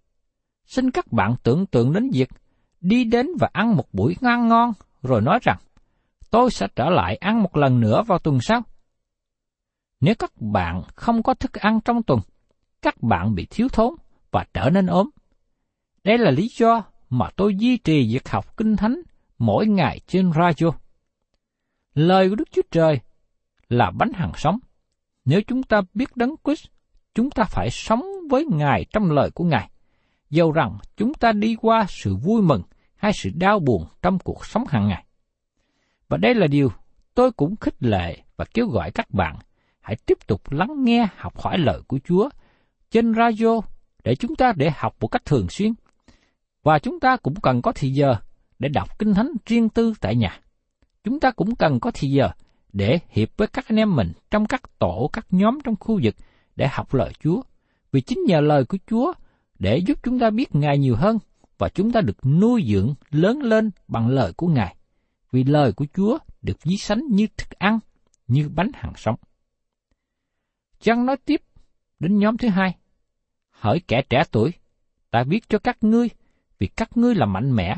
Xin 0.66 0.92
các 0.92 1.12
bạn 1.12 1.36
tưởng 1.44 1.66
tượng 1.66 1.94
đến 1.94 2.10
việc 2.14 2.30
đi 2.82 3.04
đến 3.04 3.28
và 3.40 3.50
ăn 3.54 3.76
một 3.76 3.94
buổi 3.94 4.16
ngon 4.22 4.48
ngon 4.48 4.74
rồi 5.04 5.22
nói 5.22 5.40
rằng 5.42 5.58
tôi 6.30 6.52
sẽ 6.52 6.68
trở 6.76 6.90
lại 6.90 7.16
ăn 7.16 7.44
một 7.44 7.58
lần 7.58 7.80
nữa 7.80 8.04
vào 8.08 8.20
tuần 8.20 8.40
sau. 8.42 8.62
Nếu 10.00 10.16
các 10.16 10.32
bạn 10.42 10.82
không 10.96 11.24
có 11.24 11.34
thức 11.34 11.54
ăn 11.54 11.80
trong 11.86 12.04
tuần, 12.04 12.20
các 12.82 13.02
bạn 13.02 13.36
bị 13.36 13.48
thiếu 13.50 13.68
thốn 13.72 13.94
và 14.32 14.46
trở 14.54 14.70
nên 14.70 14.86
ốm. 14.86 15.10
Đây 16.04 16.18
là 16.18 16.32
lý 16.32 16.48
do 16.58 16.84
mà 17.10 17.30
tôi 17.36 17.56
duy 17.56 17.78
trì 17.78 18.14
việc 18.14 18.30
học 18.30 18.58
kinh 18.58 18.76
thánh 18.76 19.02
mỗi 19.38 19.68
ngày 19.68 20.00
trên 20.08 20.32
radio. 20.34 20.72
Lời 21.94 22.30
của 22.30 22.36
Đức 22.36 22.52
Chúa 22.52 22.62
Trời 22.72 23.00
là 23.70 23.92
bánh 23.92 24.12
hằng 24.14 24.32
sống. 24.36 24.60
Nếu 25.26 25.42
chúng 25.48 25.64
ta 25.64 25.82
biết 25.94 26.18
đấng 26.18 26.36
Christ, 26.44 26.66
chúng 27.16 27.30
ta 27.30 27.44
phải 27.44 27.70
sống 27.72 28.06
với 28.30 28.46
Ngài 28.52 28.86
trong 28.94 29.12
lời 29.12 29.30
của 29.32 29.44
Ngài, 29.44 29.70
dầu 30.30 30.52
rằng 30.52 30.78
chúng 30.98 31.14
ta 31.14 31.32
đi 31.32 31.56
qua 31.62 31.86
sự 31.90 32.16
vui 32.16 32.42
mừng 32.42 32.62
hay 32.96 33.12
sự 33.14 33.30
đau 33.36 33.60
buồn 33.60 33.86
trong 34.02 34.20
cuộc 34.20 34.46
sống 34.46 34.64
hàng 34.70 34.88
ngày. 34.88 35.06
Và 36.10 36.18
đây 36.18 36.36
là 36.36 36.48
điều 36.48 36.72
tôi 37.14 37.32
cũng 37.32 37.56
khích 37.56 37.84
lệ 37.84 38.18
và 38.38 38.46
kêu 38.54 38.68
gọi 38.68 38.92
các 38.92 39.12
bạn 39.12 39.36
hãy 39.82 39.96
tiếp 40.06 40.18
tục 40.28 40.52
lắng 40.52 40.84
nghe 40.84 41.08
học 41.18 41.40
hỏi 41.40 41.58
lời 41.58 41.82
của 41.88 42.00
Chúa 42.04 42.30
trên 42.92 43.14
radio 43.14 43.62
để 44.04 44.16
chúng 44.16 44.36
ta 44.36 44.54
để 44.56 44.72
học 44.76 44.96
một 45.00 45.08
cách 45.08 45.26
thường 45.26 45.50
xuyên. 45.50 45.74
Và 46.64 46.80
chúng 46.80 47.00
ta 47.00 47.18
cũng 47.18 47.36
cần 47.36 47.62
có 47.62 47.72
thời 47.72 47.94
giờ 47.94 48.16
để 48.60 48.70
đọc 48.70 49.00
kinh 49.00 49.14
thánh 49.14 49.32
riêng 49.46 49.70
tư 49.70 49.94
tại 50.02 50.16
nhà. 50.16 50.40
Chúng 51.04 51.20
ta 51.20 51.32
cũng 51.32 51.56
cần 51.56 51.80
có 51.80 51.92
thời 51.92 52.12
giờ 52.12 52.30
để 52.76 53.00
hiệp 53.10 53.38
với 53.38 53.48
các 53.48 53.66
anh 53.68 53.80
em 53.80 53.96
mình 53.96 54.12
trong 54.32 54.46
các 54.46 54.80
tổ, 54.80 55.10
các 55.14 55.28
nhóm 55.30 55.60
trong 55.64 55.76
khu 55.80 56.00
vực 56.04 56.16
để 56.56 56.68
học 56.68 56.94
lời 56.94 57.14
Chúa. 57.20 57.42
Vì 57.92 58.02
chính 58.02 58.20
nhờ 58.28 58.42
lời 58.42 58.66
của 58.66 58.78
Chúa 58.88 59.14
để 59.60 59.78
giúp 59.78 60.00
chúng 60.04 60.20
ta 60.20 60.30
biết 60.30 60.56
Ngài 60.56 60.78
nhiều 60.78 60.96
hơn 60.96 61.18
và 61.58 61.70
chúng 61.70 61.92
ta 61.92 62.02
được 62.02 62.26
nuôi 62.26 62.64
dưỡng 62.68 62.94
lớn 63.12 63.40
lên 63.40 63.72
bằng 63.88 64.08
lời 64.08 64.34
của 64.38 64.48
Ngài. 64.48 64.76
Vì 65.32 65.44
lời 65.44 65.72
của 65.72 65.86
Chúa 65.96 66.18
được 66.42 66.64
ví 66.64 66.78
sánh 66.78 67.02
như 67.10 67.28
thức 67.38 67.50
ăn, 67.50 67.80
như 68.28 68.50
bánh 68.50 68.72
hàng 68.74 68.94
sống. 68.96 69.16
Chăng 70.80 71.06
nói 71.06 71.18
tiếp 71.26 71.42
đến 72.00 72.18
nhóm 72.18 72.38
thứ 72.38 72.48
hai. 72.48 72.76
Hỡi 73.52 73.80
kẻ 73.80 74.02
trẻ 74.10 74.24
tuổi, 74.32 74.52
ta 75.12 75.24
viết 75.24 75.50
cho 75.50 75.60
các 75.60 75.78
ngươi, 75.82 76.10
vì 76.60 76.68
các 76.68 76.98
ngươi 76.98 77.16
là 77.16 77.26
mạnh 77.26 77.56
mẽ. 77.56 77.76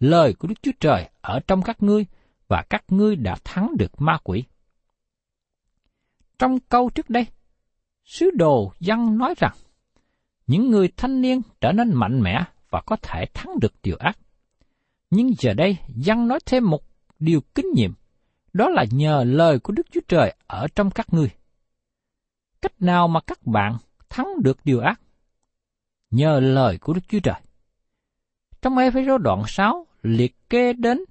Lời 0.00 0.34
của 0.34 0.48
Đức 0.48 0.62
Chúa 0.62 0.72
Trời 0.80 1.08
ở 1.20 1.40
trong 1.46 1.62
các 1.62 1.82
ngươi, 1.82 2.06
và 2.50 2.62
các 2.70 2.84
ngươi 2.88 3.16
đã 3.16 3.36
thắng 3.44 3.76
được 3.78 4.00
ma 4.00 4.18
quỷ. 4.24 4.44
Trong 6.38 6.60
câu 6.60 6.90
trước 6.90 7.10
đây, 7.10 7.26
sứ 8.04 8.30
đồ 8.30 8.72
dân 8.80 9.18
nói 9.18 9.34
rằng, 9.38 9.54
những 10.46 10.70
người 10.70 10.88
thanh 10.96 11.20
niên 11.20 11.40
trở 11.60 11.72
nên 11.72 11.94
mạnh 11.94 12.20
mẽ 12.20 12.44
và 12.70 12.80
có 12.86 12.96
thể 13.02 13.24
thắng 13.34 13.60
được 13.60 13.72
điều 13.82 13.96
ác. 13.96 14.18
Nhưng 15.10 15.30
giờ 15.38 15.54
đây, 15.54 15.76
dân 15.88 16.28
nói 16.28 16.38
thêm 16.46 16.70
một 16.70 16.82
điều 17.18 17.40
kinh 17.54 17.66
nghiệm, 17.74 17.94
đó 18.52 18.68
là 18.68 18.84
nhờ 18.90 19.24
lời 19.24 19.58
của 19.58 19.72
Đức 19.72 19.86
Chúa 19.90 20.00
Trời 20.08 20.34
ở 20.46 20.66
trong 20.74 20.90
các 20.90 21.14
ngươi. 21.14 21.30
Cách 22.62 22.82
nào 22.82 23.08
mà 23.08 23.20
các 23.20 23.46
bạn 23.46 23.76
thắng 24.08 24.28
được 24.42 24.58
điều 24.64 24.80
ác? 24.80 25.00
Nhờ 26.10 26.40
lời 26.40 26.78
của 26.78 26.92
Đức 26.92 27.08
Chúa 27.08 27.20
Trời. 27.20 27.40
Trong 28.62 28.78
Ephesos 28.78 29.20
đoạn 29.20 29.42
6 29.46 29.86
liệt 30.02 30.48
kê 30.50 30.72
đến 30.72 31.04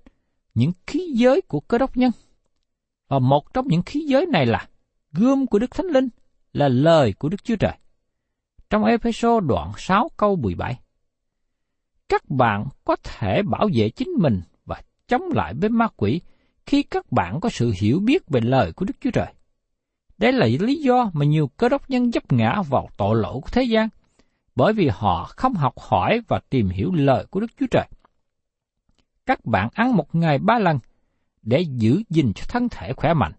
những 0.60 0.72
khí 0.88 1.12
giới 1.14 1.42
của 1.42 1.60
cơ 1.60 1.78
đốc 1.78 1.98
nhân. 1.98 2.12
Và 3.08 3.20
một 3.20 3.54
trong 3.54 3.68
những 3.68 3.82
khí 3.82 4.00
giới 4.08 4.26
này 4.26 4.46
là 4.46 4.68
gươm 5.12 5.48
của 5.48 5.60
Đức 5.60 5.72
Thánh 5.72 5.86
Linh, 5.86 6.10
là 6.54 6.68
lời 6.68 7.14
của 7.14 7.30
Đức 7.30 7.44
Chúa 7.44 7.56
Trời. 7.56 7.78
Trong 8.70 8.86
Ephesos 8.86 9.44
đoạn 9.44 9.72
6 9.78 10.10
câu 10.18 10.36
17. 10.36 10.80
Các 12.10 12.30
bạn 12.30 12.66
có 12.84 12.96
thể 13.04 13.42
bảo 13.42 13.70
vệ 13.74 13.90
chính 13.90 14.10
mình 14.18 14.42
và 14.66 14.82
chống 15.08 15.24
lại 15.34 15.54
với 15.54 15.70
ma 15.70 15.88
quỷ 15.98 16.22
khi 16.66 16.84
các 16.84 17.12
bạn 17.12 17.40
có 17.40 17.50
sự 17.50 17.74
hiểu 17.82 18.00
biết 18.00 18.28
về 18.28 18.42
lời 18.42 18.72
của 18.72 18.86
Đức 18.86 18.94
Chúa 19.02 19.12
Trời. 19.12 19.34
Đây 20.18 20.32
là 20.32 20.46
lý 20.46 20.76
do 20.76 21.12
mà 21.14 21.26
nhiều 21.26 21.48
cơ 21.48 21.70
đốc 21.70 21.90
nhân 21.90 22.12
dấp 22.12 22.32
ngã 22.32 22.62
vào 22.62 22.90
tội 22.98 23.16
lỗi 23.16 23.40
của 23.42 23.50
thế 23.52 23.64
gian, 23.64 23.90
bởi 24.56 24.74
vì 24.74 24.88
họ 24.88 25.24
không 25.38 25.54
học 25.54 25.74
hỏi 25.80 26.22
và 26.28 26.40
tìm 26.50 26.70
hiểu 26.70 26.92
lời 26.92 27.26
của 27.30 27.40
Đức 27.40 27.52
Chúa 27.60 27.68
Trời 27.72 27.88
các 29.30 29.46
bạn 29.46 29.70
ăn 29.74 29.96
một 29.96 30.16
ngày 30.16 30.38
ba 30.38 30.60
lần 30.60 30.80
để 31.42 31.62
giữ 31.62 32.04
gìn 32.10 32.34
cho 32.36 32.46
thân 32.50 32.70
thể 32.70 32.94
khỏe 32.94 33.14
mạnh. 33.14 33.32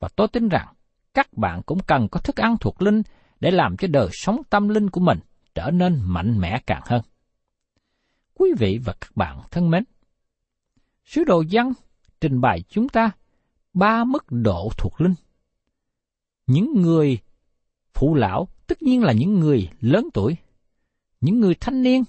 Và 0.00 0.08
tôi 0.16 0.28
tin 0.28 0.48
rằng 0.48 0.74
các 1.14 1.32
bạn 1.32 1.62
cũng 1.62 1.78
cần 1.86 2.08
có 2.08 2.20
thức 2.20 2.36
ăn 2.36 2.56
thuộc 2.60 2.82
linh 2.82 3.02
để 3.40 3.50
làm 3.50 3.76
cho 3.76 3.88
đời 3.88 4.08
sống 4.12 4.42
tâm 4.50 4.68
linh 4.68 4.90
của 4.90 5.00
mình 5.00 5.18
trở 5.54 5.70
nên 5.70 6.00
mạnh 6.04 6.38
mẽ 6.38 6.60
càng 6.66 6.82
hơn. 6.84 7.02
Quý 8.34 8.52
vị 8.58 8.80
và 8.84 8.94
các 9.00 9.16
bạn 9.16 9.40
thân 9.50 9.70
mến, 9.70 9.84
sứ 11.04 11.24
đồ 11.24 11.44
văn 11.50 11.72
trình 12.20 12.40
bày 12.40 12.62
chúng 12.68 12.88
ta 12.88 13.10
ba 13.74 14.04
mức 14.04 14.24
độ 14.30 14.70
thuộc 14.78 15.00
linh. 15.00 15.14
Những 16.46 16.82
người 16.82 17.18
phụ 17.94 18.14
lão 18.14 18.48
tất 18.66 18.82
nhiên 18.82 19.02
là 19.02 19.12
những 19.12 19.40
người 19.40 19.70
lớn 19.80 20.08
tuổi, 20.14 20.36
những 21.20 21.40
người 21.40 21.54
thanh 21.54 21.82
niên 21.82 22.04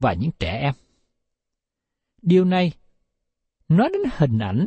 và 0.00 0.12
những 0.12 0.30
trẻ 0.38 0.58
em. 0.60 0.74
Điều 2.22 2.44
này 2.44 2.72
nói 3.68 3.88
đến 3.92 4.02
hình 4.16 4.38
ảnh 4.38 4.66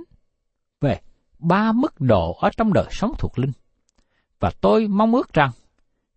về 0.81 0.99
ba 1.39 1.71
mức 1.71 2.01
độ 2.01 2.33
ở 2.33 2.49
trong 2.57 2.73
đời 2.73 2.87
sống 2.91 3.11
thuộc 3.19 3.39
linh. 3.39 3.51
Và 4.39 4.51
tôi 4.61 4.87
mong 4.87 5.15
ước 5.15 5.33
rằng 5.33 5.51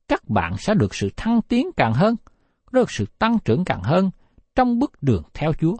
các 0.08 0.28
bạn 0.28 0.58
sẽ 0.58 0.74
được 0.74 0.94
sự 0.94 1.10
thăng 1.16 1.42
tiến 1.42 1.70
càng 1.76 1.92
hơn, 1.92 2.16
được 2.72 2.90
sự 2.90 3.06
tăng 3.18 3.38
trưởng 3.44 3.64
càng 3.64 3.82
hơn 3.82 4.10
trong 4.54 4.78
bước 4.78 5.02
đường 5.02 5.22
theo 5.34 5.52
Chúa. 5.52 5.76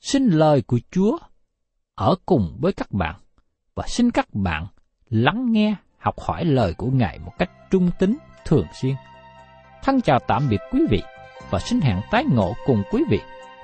Xin 0.00 0.28
lời 0.28 0.62
của 0.62 0.78
Chúa 0.90 1.18
ở 1.94 2.14
cùng 2.26 2.58
với 2.60 2.72
các 2.72 2.92
bạn 2.92 3.20
và 3.74 3.84
xin 3.86 4.10
các 4.10 4.34
bạn 4.34 4.66
lắng 5.10 5.52
nghe, 5.52 5.74
học 5.98 6.14
hỏi 6.20 6.44
lời 6.44 6.74
của 6.74 6.90
Ngài 6.90 7.18
một 7.18 7.32
cách 7.38 7.50
trung 7.70 7.90
tín 7.98 8.16
thường 8.44 8.66
xuyên. 8.80 8.94
Thân 9.82 10.00
chào 10.00 10.18
tạm 10.28 10.48
biệt 10.48 10.60
quý 10.72 10.80
vị 10.90 11.02
và 11.50 11.58
xin 11.58 11.80
hẹn 11.80 12.00
tái 12.10 12.24
ngộ 12.24 12.54
cùng 12.66 12.82
quý 12.90 13.02
vị 13.10 13.20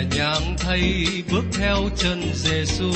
Nhẹ 0.00 0.06
nhàng 0.16 0.56
thay 0.58 1.06
bước 1.32 1.44
theo 1.52 1.76
chân 1.96 2.22
Giêsu 2.34 2.92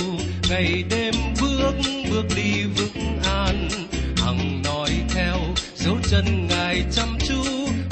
ngày 0.50 0.84
đêm 0.90 1.14
bước 1.40 1.74
bước 2.10 2.24
đi 2.36 2.62
vững 2.76 3.18
an. 3.24 3.68
Hằng 4.16 4.62
nói 4.64 4.90
theo, 5.08 5.36
dấu 5.74 5.96
chân 6.10 6.46
ngài 6.48 6.84
chăm 6.92 7.18
chú. 7.28 7.42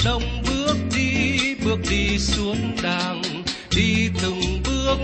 Đồng 0.04 0.42
bước 0.46 0.76
đi 0.96 1.54
bước 1.64 1.78
đi 1.90 2.18
xuống 2.18 2.76
đàng. 2.82 3.22
Đi 3.76 4.08
từng 4.22 4.62
bước 4.64 4.98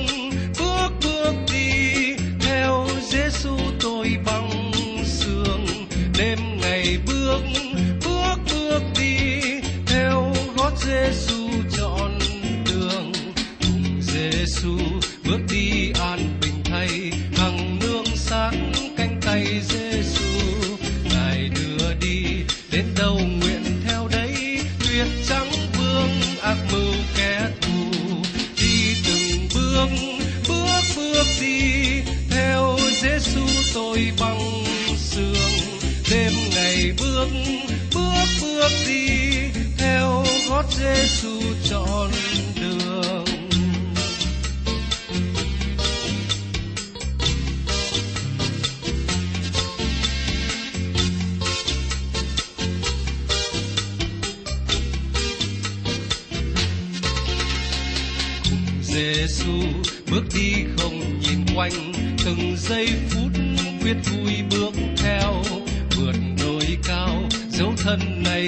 bước 0.59 0.91
bước 1.05 1.35
đi. 1.53 2.17
Theo 2.41 2.87
Giêsu 3.03 3.57
tôi 3.81 4.17
bằng 4.27 4.73
sương. 5.05 5.67
Đêm 6.19 6.39
ngày 6.61 6.99
bước 7.07 7.41
bước 8.05 8.37
bước 8.53 8.83
đi. 9.01 9.41
Theo 9.87 10.35
gót 10.57 10.73
Giêsu 10.87 11.38
Giêsu 14.59 14.79
bước 15.25 15.41
đi 15.51 15.93
an 16.01 16.39
bình 16.41 16.63
thay 16.65 17.13
hằng 17.37 17.79
nương 17.81 18.17
sát 18.17 18.51
cánh 18.97 19.21
tay 19.27 19.47
Giêsu 19.63 20.25
ngài 21.05 21.49
đưa 21.49 21.95
đi, 22.01 22.25
đến 22.73 22.85
đâu 22.99 23.15
nguyện 23.15 23.63
theo 23.85 24.09
đấy 24.09 24.59
tuyệt 24.79 25.07
trắng 25.29 25.51
vương 25.79 26.11
ác 26.43 26.57
mưu 26.73 26.95
kẻ 27.17 27.49
thù 27.61 27.91
đi 28.61 28.95
từng 29.07 29.49
bước 29.55 29.89
bước 30.49 30.83
bước 30.97 31.27
đi, 31.41 31.73
theo 32.31 32.79
Giêsu 33.03 33.47
tôi 33.75 34.13
bằng 34.21 34.65
sương 34.97 35.35
đêm 36.11 36.33
ngày 36.55 36.93
bước 37.01 37.29
bước 37.95 38.29
bước 38.43 38.71
đi, 38.87 39.19
theo 39.79 40.25
gót 40.49 40.65
Giêsu 40.71 41.41
tròn. 41.65 42.11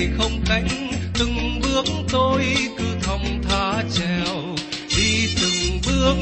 Này 0.00 0.08
không 0.18 0.44
cánh, 0.46 0.68
từng 1.18 1.60
bước 1.62 1.84
tôi 2.12 2.44
cứ 2.78 2.84
thong 3.02 3.42
thả 3.48 3.82
trèo. 3.92 4.56
Đi 4.96 5.28
từng 5.40 5.80
bước 5.86 6.16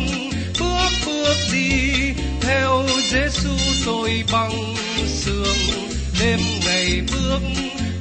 bước 0.61 0.91
bước 1.07 1.37
đi, 1.53 1.91
theo 2.41 2.83
Giêsu 3.11 3.51
tôi 3.87 4.25
bằng 4.33 4.75
sương 5.07 5.57
đêm 6.21 6.41
ngày 6.67 7.03
bước 7.13 7.41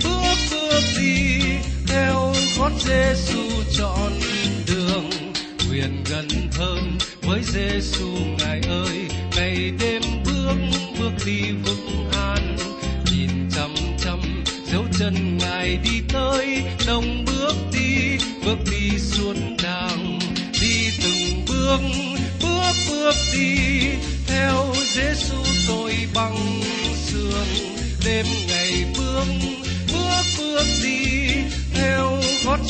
bước 0.03 0.37
bước 0.51 0.81
đi, 0.99 1.39
theo 1.87 2.33
gót 2.57 2.71
Giêsu 2.79 3.41
chọn 3.77 4.11
đường. 4.67 5.09
Quyền 5.71 6.03
gần 6.09 6.27
thơm 6.51 6.97
với 7.21 7.41
Giêsu 7.43 8.07
ngài 8.39 8.61
ơi, 8.69 9.07
ngày 9.35 9.71
đêm 9.79 10.01
bước 10.25 10.55
bước 10.99 11.11
đi 11.25 11.41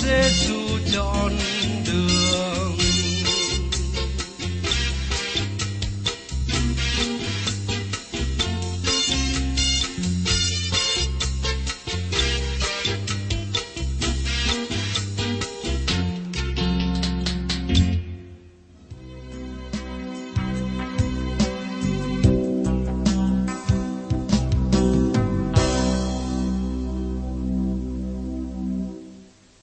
bước 0.07 0.56